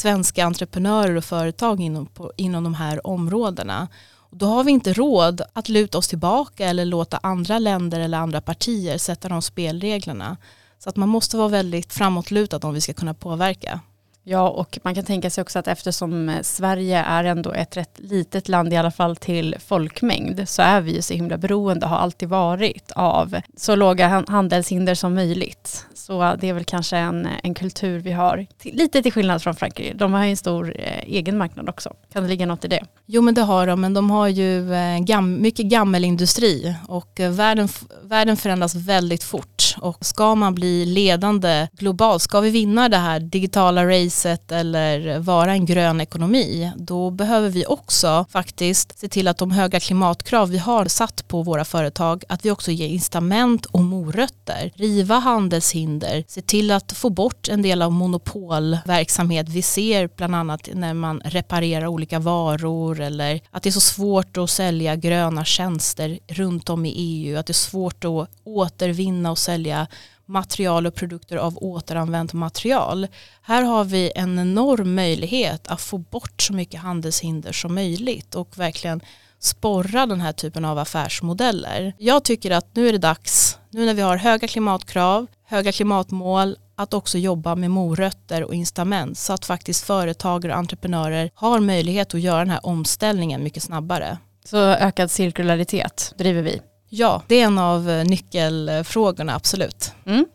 svenska 0.00 0.44
entreprenörer 0.44 1.16
och 1.16 1.24
företag 1.24 1.80
inom, 1.80 2.06
på, 2.06 2.32
inom 2.36 2.64
de 2.64 2.74
här 2.74 3.06
områdena. 3.06 3.88
Och 4.16 4.36
då 4.36 4.46
har 4.46 4.64
vi 4.64 4.72
inte 4.72 4.92
råd 4.92 5.42
att 5.52 5.68
luta 5.68 5.98
oss 5.98 6.08
tillbaka 6.08 6.66
eller 6.66 6.84
låta 6.84 7.20
andra 7.22 7.58
länder 7.58 8.00
eller 8.00 8.18
andra 8.18 8.40
partier 8.40 8.98
sätta 8.98 9.28
de 9.28 9.42
spelreglerna. 9.42 10.36
Så 10.78 10.88
att 10.88 10.96
man 10.96 11.08
måste 11.08 11.36
vara 11.36 11.48
väldigt 11.48 11.92
framåtlutad 11.92 12.58
om 12.62 12.74
vi 12.74 12.80
ska 12.80 12.92
kunna 12.92 13.14
påverka. 13.14 13.80
Ja, 14.24 14.48
och 14.48 14.78
man 14.82 14.94
kan 14.94 15.04
tänka 15.04 15.30
sig 15.30 15.42
också 15.42 15.58
att 15.58 15.68
eftersom 15.68 16.28
eh, 16.28 16.42
Sverige 16.42 16.98
är 16.98 17.24
ändå 17.24 17.52
ett 17.52 17.76
rätt 17.76 17.98
litet 17.98 18.48
land, 18.48 18.72
i 18.72 18.76
alla 18.76 18.90
fall 18.90 19.16
till 19.16 19.56
folkmängd, 19.66 20.48
så 20.48 20.62
är 20.62 20.80
vi 20.80 20.94
ju 20.94 21.02
så 21.02 21.14
himla 21.14 21.38
beroende, 21.38 21.86
har 21.86 21.96
alltid 21.96 22.28
varit, 22.28 22.90
av 22.90 23.36
så 23.56 23.74
låga 23.76 24.24
handelshinder 24.28 24.94
som 24.94 25.14
möjligt. 25.14 25.86
Så 25.94 26.36
det 26.40 26.48
är 26.48 26.52
väl 26.52 26.64
kanske 26.64 26.96
en, 26.96 27.28
en 27.42 27.54
kultur 27.54 27.98
vi 27.98 28.12
har, 28.12 28.46
lite 28.62 29.02
till 29.02 29.12
skillnad 29.12 29.42
från 29.42 29.54
Frankrike. 29.54 29.94
De 29.94 30.12
har 30.12 30.24
ju 30.24 30.30
en 30.30 30.36
stor 30.36 30.74
eh, 30.78 31.02
egen 31.06 31.38
marknad 31.38 31.68
också. 31.68 31.94
Kan 32.12 32.22
det 32.22 32.28
ligga 32.28 32.46
något 32.46 32.64
i 32.64 32.68
det? 32.68 32.84
Jo 33.06 33.22
men 33.22 33.34
det 33.34 33.42
har 33.42 33.66
de, 33.66 33.80
men 33.80 33.94
de 33.94 34.10
har 34.10 34.28
ju 34.28 34.74
eh, 34.74 34.98
gam, 34.98 35.42
mycket 35.42 35.66
gammelindustri 35.66 36.74
och 36.88 37.20
eh, 37.20 37.30
världen, 37.30 37.68
världen 38.02 38.36
förändras 38.36 38.74
väldigt 38.74 39.24
fort 39.24 39.74
och 39.80 40.04
ska 40.04 40.34
man 40.34 40.54
bli 40.54 40.84
ledande 40.84 41.68
globalt, 41.72 42.22
ska 42.22 42.40
vi 42.40 42.50
vinna 42.50 42.88
det 42.88 42.96
här 42.96 43.20
digitala 43.20 43.86
racet 43.86 44.09
eller 44.52 45.18
vara 45.18 45.52
en 45.52 45.66
grön 45.66 46.00
ekonomi, 46.00 46.72
då 46.76 47.10
behöver 47.10 47.48
vi 47.48 47.66
också 47.66 48.26
faktiskt 48.30 48.98
se 48.98 49.08
till 49.08 49.28
att 49.28 49.38
de 49.38 49.50
höga 49.50 49.80
klimatkrav 49.80 50.50
vi 50.50 50.58
har 50.58 50.86
satt 50.86 51.28
på 51.28 51.42
våra 51.42 51.64
företag, 51.64 52.24
att 52.28 52.44
vi 52.44 52.50
också 52.50 52.70
ger 52.70 52.88
incitament 52.88 53.66
och 53.66 53.80
morötter, 53.80 54.72
riva 54.74 55.18
handelshinder, 55.18 56.24
se 56.28 56.42
till 56.42 56.70
att 56.70 56.92
få 56.92 57.10
bort 57.10 57.48
en 57.48 57.62
del 57.62 57.82
av 57.82 57.92
monopolverksamhet 57.92 59.48
vi 59.48 59.62
ser 59.62 60.10
bland 60.16 60.34
annat 60.34 60.68
när 60.74 60.94
man 60.94 61.20
reparerar 61.24 61.86
olika 61.86 62.18
varor 62.18 63.00
eller 63.00 63.40
att 63.50 63.62
det 63.62 63.68
är 63.68 63.72
så 63.72 63.80
svårt 63.80 64.36
att 64.36 64.50
sälja 64.50 64.96
gröna 64.96 65.44
tjänster 65.44 66.18
runt 66.28 66.70
om 66.70 66.86
i 66.86 66.92
EU, 66.96 67.38
att 67.38 67.46
det 67.46 67.50
är 67.50 67.54
svårt 67.54 68.04
att 68.04 68.30
återvinna 68.44 69.30
och 69.30 69.38
sälja 69.38 69.86
material 70.30 70.86
och 70.86 70.94
produkter 70.94 71.36
av 71.36 71.58
återanvänt 71.58 72.32
material. 72.32 73.06
Här 73.42 73.62
har 73.62 73.84
vi 73.84 74.12
en 74.14 74.38
enorm 74.38 74.94
möjlighet 74.94 75.68
att 75.68 75.80
få 75.80 75.98
bort 75.98 76.42
så 76.42 76.52
mycket 76.52 76.80
handelshinder 76.80 77.52
som 77.52 77.74
möjligt 77.74 78.34
och 78.34 78.58
verkligen 78.58 79.00
sporra 79.38 80.06
den 80.06 80.20
här 80.20 80.32
typen 80.32 80.64
av 80.64 80.78
affärsmodeller. 80.78 81.94
Jag 81.98 82.24
tycker 82.24 82.50
att 82.50 82.76
nu 82.76 82.88
är 82.88 82.92
det 82.92 82.98
dags, 82.98 83.58
nu 83.70 83.86
när 83.86 83.94
vi 83.94 84.02
har 84.02 84.16
höga 84.16 84.48
klimatkrav, 84.48 85.26
höga 85.46 85.72
klimatmål, 85.72 86.56
att 86.74 86.94
också 86.94 87.18
jobba 87.18 87.54
med 87.54 87.70
morötter 87.70 88.44
och 88.44 88.54
incitament 88.54 89.18
så 89.18 89.32
att 89.32 89.44
faktiskt 89.44 89.84
företagare 89.84 90.52
och 90.52 90.58
entreprenörer 90.58 91.30
har 91.34 91.60
möjlighet 91.60 92.14
att 92.14 92.20
göra 92.20 92.38
den 92.38 92.50
här 92.50 92.66
omställningen 92.66 93.42
mycket 93.42 93.62
snabbare. 93.62 94.18
Så 94.44 94.58
ökad 94.58 95.10
cirkularitet 95.10 96.14
driver 96.16 96.42
vi. 96.42 96.60
Ja, 96.92 97.22
det 97.26 97.40
är 97.40 97.44
en 97.44 97.58
av 97.58 97.90
eh, 97.90 98.04
nyckelfrågorna, 98.04 99.34
absolut. 99.34 99.92
Mm. 100.06 100.26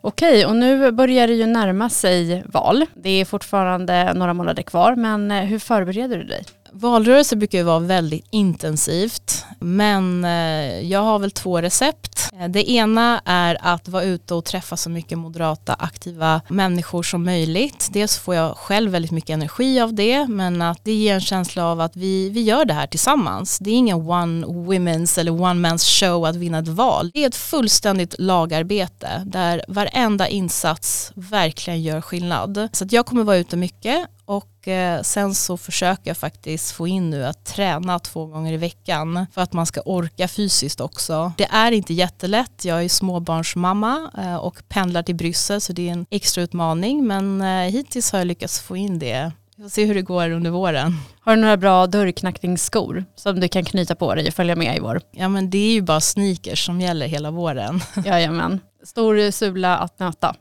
Okej, 0.00 0.28
okay, 0.28 0.44
och 0.44 0.56
nu 0.56 0.90
börjar 0.90 1.26
det 1.26 1.34
ju 1.34 1.46
närma 1.46 1.90
sig 1.90 2.44
val. 2.46 2.86
Det 2.94 3.10
är 3.10 3.24
fortfarande 3.24 4.12
några 4.14 4.34
månader 4.34 4.62
kvar, 4.62 4.96
men 4.96 5.30
eh, 5.30 5.42
hur 5.42 5.58
förbereder 5.58 6.18
du 6.18 6.24
dig? 6.24 6.44
Valrörelse 6.76 7.36
brukar 7.36 7.58
ju 7.58 7.64
vara 7.64 7.78
väldigt 7.78 8.26
intensivt 8.30 9.44
men 9.60 10.24
eh, 10.24 10.80
jag 10.80 11.00
har 11.00 11.18
väl 11.18 11.30
två 11.30 11.60
recept. 11.60 12.30
Eh, 12.40 12.48
det 12.48 12.70
ena 12.70 13.20
är 13.24 13.58
att 13.60 13.88
vara 13.88 14.02
ute 14.04 14.34
och 14.34 14.44
träffa 14.44 14.76
så 14.76 14.90
mycket 14.90 15.18
moderata 15.18 15.74
aktiva 15.74 16.40
människor 16.48 17.02
som 17.02 17.24
möjligt. 17.24 17.88
Dels 17.92 18.18
får 18.18 18.34
jag 18.34 18.56
själv 18.56 18.90
väldigt 18.90 19.10
mycket 19.10 19.30
energi 19.30 19.80
av 19.80 19.94
det 19.94 20.26
men 20.28 20.62
att 20.62 20.80
det 20.84 20.92
ger 20.92 21.14
en 21.14 21.20
känsla 21.20 21.64
av 21.64 21.80
att 21.80 21.96
vi, 21.96 22.30
vi 22.30 22.42
gör 22.42 22.64
det 22.64 22.74
här 22.74 22.86
tillsammans. 22.86 23.58
Det 23.58 23.70
är 23.70 23.74
ingen 23.74 24.08
one 24.08 24.46
women's 24.46 25.20
eller 25.20 25.32
one 25.32 25.68
man's 25.68 26.00
show 26.00 26.24
att 26.24 26.36
vinna 26.36 26.58
ett 26.58 26.68
val. 26.68 27.10
Det 27.14 27.24
är 27.24 27.28
ett 27.28 27.36
fullständigt 27.36 28.14
lagarbete 28.18 29.22
där 29.26 29.64
varenda 29.68 30.28
insats 30.28 31.12
verkligen 31.14 31.82
gör 31.82 32.00
skillnad. 32.00 32.68
Så 32.72 32.86
jag 32.90 33.06
kommer 33.06 33.24
vara 33.24 33.36
ute 33.36 33.56
mycket 33.56 34.06
och 34.26 34.68
eh, 34.68 35.02
sen 35.02 35.34
så 35.34 35.56
försöker 35.56 36.10
jag 36.10 36.16
faktiskt 36.16 36.70
få 36.70 36.88
in 36.88 37.10
nu 37.10 37.26
att 37.26 37.44
träna 37.44 37.98
två 37.98 38.26
gånger 38.26 38.52
i 38.52 38.56
veckan 38.56 39.26
för 39.34 39.40
att 39.40 39.52
man 39.52 39.66
ska 39.66 39.80
orka 39.80 40.28
fysiskt 40.28 40.80
också. 40.80 41.32
Det 41.36 41.48
är 41.50 41.72
inte 41.72 41.94
jättelätt, 41.94 42.64
jag 42.64 42.84
är 42.84 42.88
småbarnsmamma 42.88 44.10
eh, 44.18 44.36
och 44.36 44.62
pendlar 44.68 45.02
till 45.02 45.14
Bryssel 45.14 45.60
så 45.60 45.72
det 45.72 45.88
är 45.88 45.92
en 45.92 46.06
extra 46.10 46.42
utmaning 46.42 47.06
men 47.06 47.40
eh, 47.40 47.70
hittills 47.70 48.12
har 48.12 48.18
jag 48.18 48.26
lyckats 48.26 48.60
få 48.60 48.76
in 48.76 48.98
det. 48.98 49.32
Vi 49.56 49.62
får 49.62 49.70
se 49.70 49.84
hur 49.84 49.94
det 49.94 50.02
går 50.02 50.30
under 50.30 50.50
våren. 50.50 50.92
Har 51.20 51.36
du 51.36 51.42
några 51.42 51.56
bra 51.56 51.86
dörrknackningsskor 51.86 53.04
som 53.16 53.40
du 53.40 53.48
kan 53.48 53.64
knyta 53.64 53.94
på 53.94 54.14
dig 54.14 54.28
och 54.28 54.34
följa 54.34 54.56
med 54.56 54.76
i 54.76 54.80
vår? 54.80 55.00
Ja 55.10 55.28
men 55.28 55.50
det 55.50 55.58
är 55.58 55.72
ju 55.72 55.82
bara 55.82 56.00
sneakers 56.00 56.66
som 56.66 56.80
gäller 56.80 57.06
hela 57.06 57.30
våren. 57.30 57.80
Jajamän. 58.04 58.60
Stor 58.84 59.30
sula 59.30 59.78
att 59.78 59.98
nöta. 59.98 60.34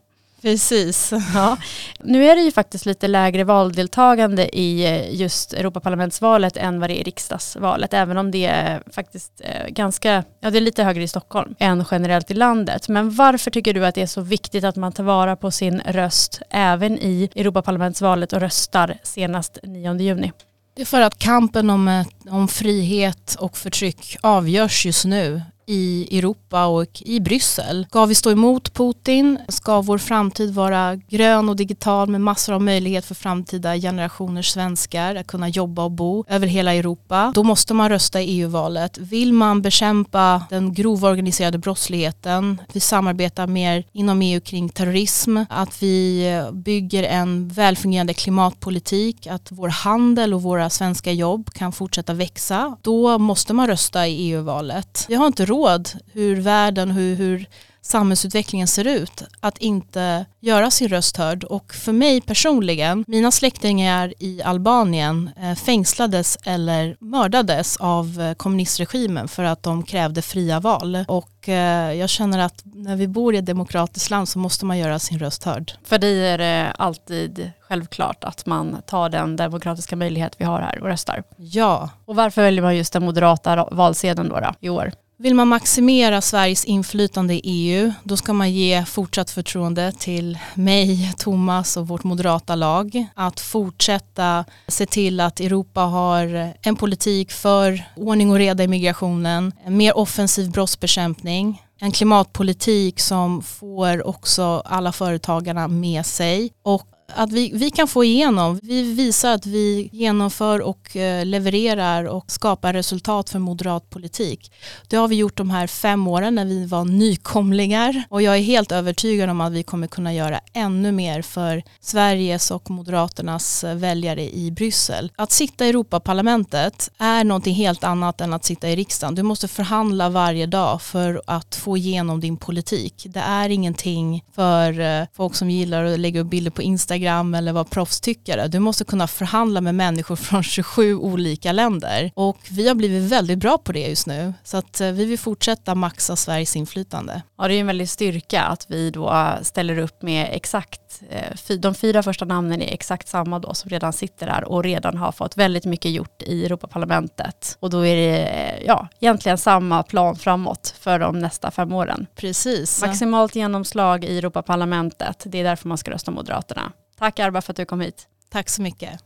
Precis. 0.44 1.14
Ja. 1.34 1.58
Nu 2.00 2.26
är 2.26 2.36
det 2.36 2.42
ju 2.42 2.52
faktiskt 2.52 2.86
lite 2.86 3.08
lägre 3.08 3.44
valdeltagande 3.44 4.60
i 4.60 4.86
eh, 4.86 5.16
just 5.16 5.54
Europaparlamentsvalet 5.54 6.58
än 6.58 6.80
vad 6.80 6.90
det 6.90 6.98
är 6.98 7.00
i 7.00 7.04
riksdagsvalet, 7.04 7.94
även 7.94 8.18
om 8.18 8.32
det 8.32 8.46
är 8.46 8.84
faktiskt 8.92 9.42
eh, 9.44 9.68
ganska, 9.68 10.24
ja 10.40 10.50
det 10.50 10.58
är 10.58 10.62
lite 10.62 10.84
högre 10.84 11.04
i 11.04 11.08
Stockholm 11.08 11.56
än 11.60 11.86
generellt 11.92 12.32
i 12.32 12.34
landet. 12.34 12.88
Men 12.88 13.16
varför 13.16 13.52
tycker 13.52 13.74
du 13.74 13.86
att 13.86 13.96
det 13.96 14.02
är 14.02 14.08
så 14.08 14.22
viktigt 14.22 14.64
att 14.64 14.76
man 14.76 14.92
tar 14.92 15.04
vara 15.04 15.36
på 15.36 15.52
sin 15.52 15.82
röst 15.86 16.42
även 16.50 16.98
i 16.98 17.30
Europaparlamentsvalet 17.36 18.34
och 18.34 18.40
röstar 18.40 18.98
senast 19.04 19.58
9 19.64 20.00
juni? 20.00 20.32
Det 20.76 20.82
är 20.82 20.86
för 20.86 21.02
att 21.02 21.20
kampen 21.20 21.70
om, 21.70 22.06
om 22.30 22.48
frihet 22.48 23.36
och 23.40 23.58
förtryck 23.58 24.18
avgörs 24.22 24.86
just 24.86 25.06
nu 25.06 25.42
i 25.66 26.18
Europa 26.18 26.66
och 26.66 27.02
i 27.02 27.20
Bryssel. 27.20 27.86
Ska 27.90 28.06
vi 28.06 28.16
stå 28.16 28.32
emot 28.32 28.74
Putin? 28.74 29.40
Ska 29.48 29.82
vår 29.82 29.98
framtid 29.98 30.54
vara 30.54 30.96
grön 30.96 31.50
och 31.50 31.56
digital 31.56 32.10
med 32.10 32.22
massor 32.22 32.54
av 32.54 32.62
möjlighet 32.62 33.06
för 33.06 33.16
framtida 33.16 33.76
generationers 33.76 34.50
svenskar 34.50 35.16
att 35.16 35.28
kunna 35.28 35.50
jobba 35.50 35.84
och 35.84 35.92
bo 35.92 36.26
över 36.28 36.48
hela 36.48 36.74
Europa? 36.74 37.32
Då 37.36 37.44
måste 37.44 37.74
man 37.74 37.90
rösta 37.90 38.22
i 38.22 38.26
EU-valet. 38.26 38.98
Vill 38.98 39.34
man 39.34 39.62
bekämpa 39.62 40.44
den 40.50 40.74
grova 40.74 41.10
organiserade 41.10 41.58
brottsligheten, 41.58 42.62
vi 42.74 42.80
samarbetar 42.80 43.48
mer 43.48 43.84
inom 43.92 44.22
EU 44.22 44.42
kring 44.42 44.70
terrorism, 44.70 45.38
att 45.50 45.84
vi 45.84 46.24
bygger 46.54 47.04
en 47.04 47.48
välfungerande 47.48 48.14
klimatpolitik, 48.14 49.28
att 49.28 49.48
vår 49.52 49.68
handel 49.68 50.34
och 50.34 50.42
våra 50.42 50.70
svenska 50.70 51.12
jobb 51.12 51.50
kan 51.54 51.72
fortsätta 51.72 52.14
växa, 52.14 52.78
då 52.82 53.18
måste 53.18 53.54
man 53.54 53.68
rösta 53.68 54.08
i 54.08 54.32
EU-valet. 54.32 55.06
Vi 55.10 55.16
har 55.16 55.28
inte 55.28 55.46
råd 55.54 55.90
hur 56.14 56.42
världen, 56.42 56.92
hur, 56.92 57.16
hur 57.16 57.48
samhällsutvecklingen 57.86 58.68
ser 58.68 58.88
ut 58.88 59.24
att 59.40 59.58
inte 59.58 60.26
göra 60.40 60.72
sin 60.72 60.88
röst 60.88 61.18
hörd 61.18 61.44
och 61.44 61.74
för 61.74 61.92
mig 61.92 62.22
personligen, 62.22 63.04
mina 63.08 63.32
släktingar 63.32 64.14
i 64.20 64.42
Albanien 64.44 65.30
eh, 65.42 65.56
fängslades 65.56 66.38
eller 66.44 66.96
mördades 67.00 67.78
av 67.78 68.22
eh, 68.22 68.34
kommunistregimen 68.34 69.28
för 69.28 69.44
att 69.44 69.64
de 69.64 69.84
krävde 69.84 70.22
fria 70.22 70.60
val 70.60 71.06
och 71.08 71.50
eh, 71.50 71.94
jag 71.94 72.10
känner 72.10 72.40
att 72.40 72.62
när 72.64 72.96
vi 72.96 73.08
bor 73.08 73.36
i 73.36 73.38
ett 73.38 73.46
demokratiskt 73.46 74.10
land 74.10 74.30
så 74.30 74.40
måste 74.40 74.66
man 74.66 74.78
göra 74.78 75.00
sin 75.00 75.20
röst 75.20 75.44
hörd. 75.44 75.72
För 75.84 75.98
dig 75.98 76.28
är 76.28 76.38
det 76.38 76.74
alltid 76.78 77.52
självklart 77.62 78.24
att 78.24 78.46
man 78.46 78.82
tar 78.88 79.10
den 79.10 79.36
demokratiska 79.36 79.96
möjlighet 79.96 80.36
vi 80.38 80.46
har 80.46 80.62
här 80.62 80.82
och 80.82 80.88
röstar. 80.88 81.24
Ja. 81.38 81.90
Och 82.06 82.16
varför 82.16 82.42
väljer 82.42 82.62
man 82.62 82.78
just 82.78 82.94
den 82.94 83.06
moderata 83.06 83.68
valsedeln 83.72 84.30
då, 84.30 84.40
då 84.40 84.54
i 84.60 84.70
år? 84.70 84.92
Vill 85.24 85.36
man 85.36 85.48
maximera 85.48 86.22
Sveriges 86.22 86.66
inflytande 86.66 87.34
i 87.34 87.42
EU 87.44 87.92
då 88.04 88.18
ska 88.18 88.34
man 88.34 88.52
ge 88.52 88.86
fortsatt 88.86 89.32
förtroende 89.32 89.92
till 89.92 90.38
mig, 90.54 91.14
Thomas 91.18 91.78
och 91.78 91.88
vårt 91.88 92.04
moderata 92.04 92.56
lag. 92.56 93.06
Att 93.16 93.40
fortsätta 93.40 94.46
se 94.68 94.86
till 94.86 95.20
att 95.20 95.40
Europa 95.40 95.82
har 95.82 96.54
en 96.62 96.76
politik 96.76 97.32
för 97.32 97.84
ordning 97.96 98.32
och 98.32 98.38
reda 98.38 98.64
i 98.64 98.68
migrationen, 98.68 99.54
en 99.66 99.78
mer 99.78 99.98
offensiv 99.98 100.52
brottsbekämpning, 100.52 101.62
en 101.80 101.92
klimatpolitik 101.92 103.00
som 103.00 103.42
får 103.42 104.08
också 104.08 104.62
alla 104.66 104.92
företagarna 104.92 105.68
med 105.68 106.06
sig 106.06 106.52
och 106.64 106.93
att 107.08 107.32
vi, 107.32 107.52
vi 107.54 107.72
kan 107.72 107.88
få 107.88 108.04
igenom, 108.04 108.60
vi 108.64 108.94
visar 108.94 109.34
att 109.34 109.46
vi 109.46 109.90
genomför 109.92 110.62
och 110.62 110.96
eh, 110.96 111.26
levererar 111.26 112.04
och 112.04 112.32
skapar 112.32 112.74
resultat 112.74 113.30
för 113.30 113.40
moderat 113.40 113.90
politik. 113.90 114.52
Det 114.88 114.96
har 114.96 115.08
vi 115.08 115.16
gjort 115.16 115.38
de 115.38 115.50
här 115.50 115.68
fem 115.68 116.08
åren 116.08 116.36
när 116.36 116.46
vi 116.46 116.66
var 116.66 116.86
nykomlingar 116.86 118.04
och 118.10 118.22
jag 118.22 118.38
är 118.38 118.42
helt 118.42 118.72
övertygad 118.72 119.30
om 119.30 119.42
att 119.42 119.54
vi 119.54 119.64
kommer 119.64 119.88
kunna 119.88 120.14
göra 120.14 120.40
ännu 120.54 120.92
mer 120.92 121.22
för 121.22 121.64
Sveriges 121.82 122.52
och 122.52 122.70
Moderaternas 122.70 123.64
eh, 123.64 123.76
väljare 123.76 124.36
i 124.36 124.52
Bryssel. 124.52 125.12
Att 125.16 125.32
sitta 125.32 125.66
i 125.66 125.70
Europaparlamentet 125.70 126.92
är 126.98 127.24
någonting 127.24 127.56
helt 127.56 127.84
annat 127.84 128.22
än 128.22 128.34
att 128.34 128.46
sitta 128.46 128.70
i 128.70 128.76
riksdagen. 128.76 129.16
Du 129.16 129.24
måste 129.24 129.48
förhandla 129.48 130.10
varje 130.10 130.46
dag 130.46 130.82
för 130.82 131.22
att 131.28 131.56
få 131.56 131.78
igenom 131.78 132.20
din 132.20 132.38
politik. 132.38 133.06
Det 133.10 133.20
är 133.20 133.50
ingenting 133.50 134.24
för 134.36 134.80
eh, 134.80 135.06
folk 135.14 135.36
som 135.36 135.50
gillar 135.50 135.84
att 135.84 136.00
lägga 136.00 136.22
upp 136.22 136.30
bilder 136.30 136.52
på 136.52 136.62
Instagram 136.62 136.93
Instagram 136.94 137.34
eller 137.34 137.54
vara 137.54 137.64
proffstyckare. 137.64 138.48
Du 138.48 138.60
måste 138.60 138.84
kunna 138.84 139.08
förhandla 139.08 139.62
med 139.62 139.76
människor 139.76 140.16
från 140.30 140.44
27 140.44 140.96
olika 140.96 141.52
länder 141.52 142.12
och 142.16 142.38
vi 142.50 142.68
har 142.68 142.76
blivit 142.76 143.12
väldigt 143.12 143.40
bra 143.40 143.58
på 143.58 143.72
det 143.72 143.88
just 143.88 144.08
nu 144.08 144.34
så 144.44 144.58
att 144.58 144.82
eh, 144.82 144.92
vi 144.92 145.06
vill 145.06 145.20
fortsätta 145.20 145.76
maxa 145.76 146.16
Sveriges 146.16 146.56
inflytande. 146.56 147.22
Ja 147.38 147.48
det 147.48 147.56
är 147.56 147.60
en 147.60 147.68
väldig 147.68 147.90
styrka 147.90 148.44
att 148.44 148.66
vi 148.70 148.90
då 148.90 149.38
ställer 149.42 149.80
upp 149.80 150.02
med 150.02 150.30
exakt 150.32 150.83
eh, 151.10 151.58
de 151.58 151.76
fyra 151.76 152.04
första 152.04 152.26
namnen 152.26 152.62
är 152.62 152.74
exakt 152.74 153.08
samma 153.08 153.40
då 153.40 153.54
som 153.54 153.70
redan 153.70 153.94
sitter 153.94 154.26
där 154.26 154.44
och 154.44 154.64
redan 154.64 154.98
har 154.98 155.12
fått 155.12 155.38
väldigt 155.38 155.66
mycket 155.66 155.92
gjort 155.92 156.22
i 156.22 156.46
Europaparlamentet. 156.46 157.58
Och 157.60 157.70
då 157.70 157.86
är 157.86 157.96
det 157.96 158.18
eh, 158.18 158.64
ja, 158.66 158.88
egentligen 159.00 159.38
samma 159.38 159.84
plan 159.84 160.16
framåt 160.16 160.76
för 160.80 161.00
de 161.00 161.20
nästa 161.20 161.52
fem 161.52 161.74
åren. 161.74 162.08
Precis. 162.16 162.82
Maximalt 162.82 163.36
genomslag 163.36 164.06
i 164.06 164.18
Europaparlamentet, 164.18 165.24
det 165.26 165.40
är 165.40 165.44
därför 165.44 165.68
man 165.68 165.78
ska 165.78 165.92
rösta 165.92 166.12
Moderaterna. 166.12 166.72
Tack 167.00 167.20
Arba 167.20 167.42
för 167.42 167.54
att 167.54 167.58
du 167.58 167.66
kom 167.66 167.82
hit. 167.82 168.08
Tack 168.32 168.50
så 168.50 168.62
mycket. 168.62 169.00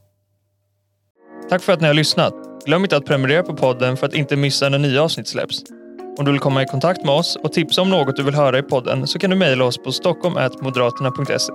Tack 1.49 1.61
för 1.63 1.73
att 1.73 1.81
ni 1.81 1.87
har 1.87 1.93
lyssnat. 1.93 2.33
Glöm 2.65 2.83
inte 2.83 2.97
att 2.97 3.05
prenumerera 3.05 3.43
på 3.43 3.53
podden 3.53 3.97
för 3.97 4.05
att 4.05 4.13
inte 4.13 4.35
missa 4.35 4.69
när 4.69 4.79
nya 4.79 5.03
avsnitt 5.03 5.27
släpps. 5.27 5.63
Om 6.17 6.25
du 6.25 6.31
vill 6.31 6.39
komma 6.39 6.63
i 6.63 6.65
kontakt 6.65 7.05
med 7.05 7.15
oss 7.15 7.37
och 7.43 7.53
tipsa 7.53 7.81
om 7.81 7.89
något 7.89 8.15
du 8.15 8.23
vill 8.23 8.35
höra 8.35 8.59
i 8.59 8.63
podden 8.63 9.07
så 9.07 9.19
kan 9.19 9.29
du 9.29 9.35
mejla 9.35 9.65
oss 9.65 9.77
på 9.77 9.91
stockholm.moderaterna.se. 9.91 11.53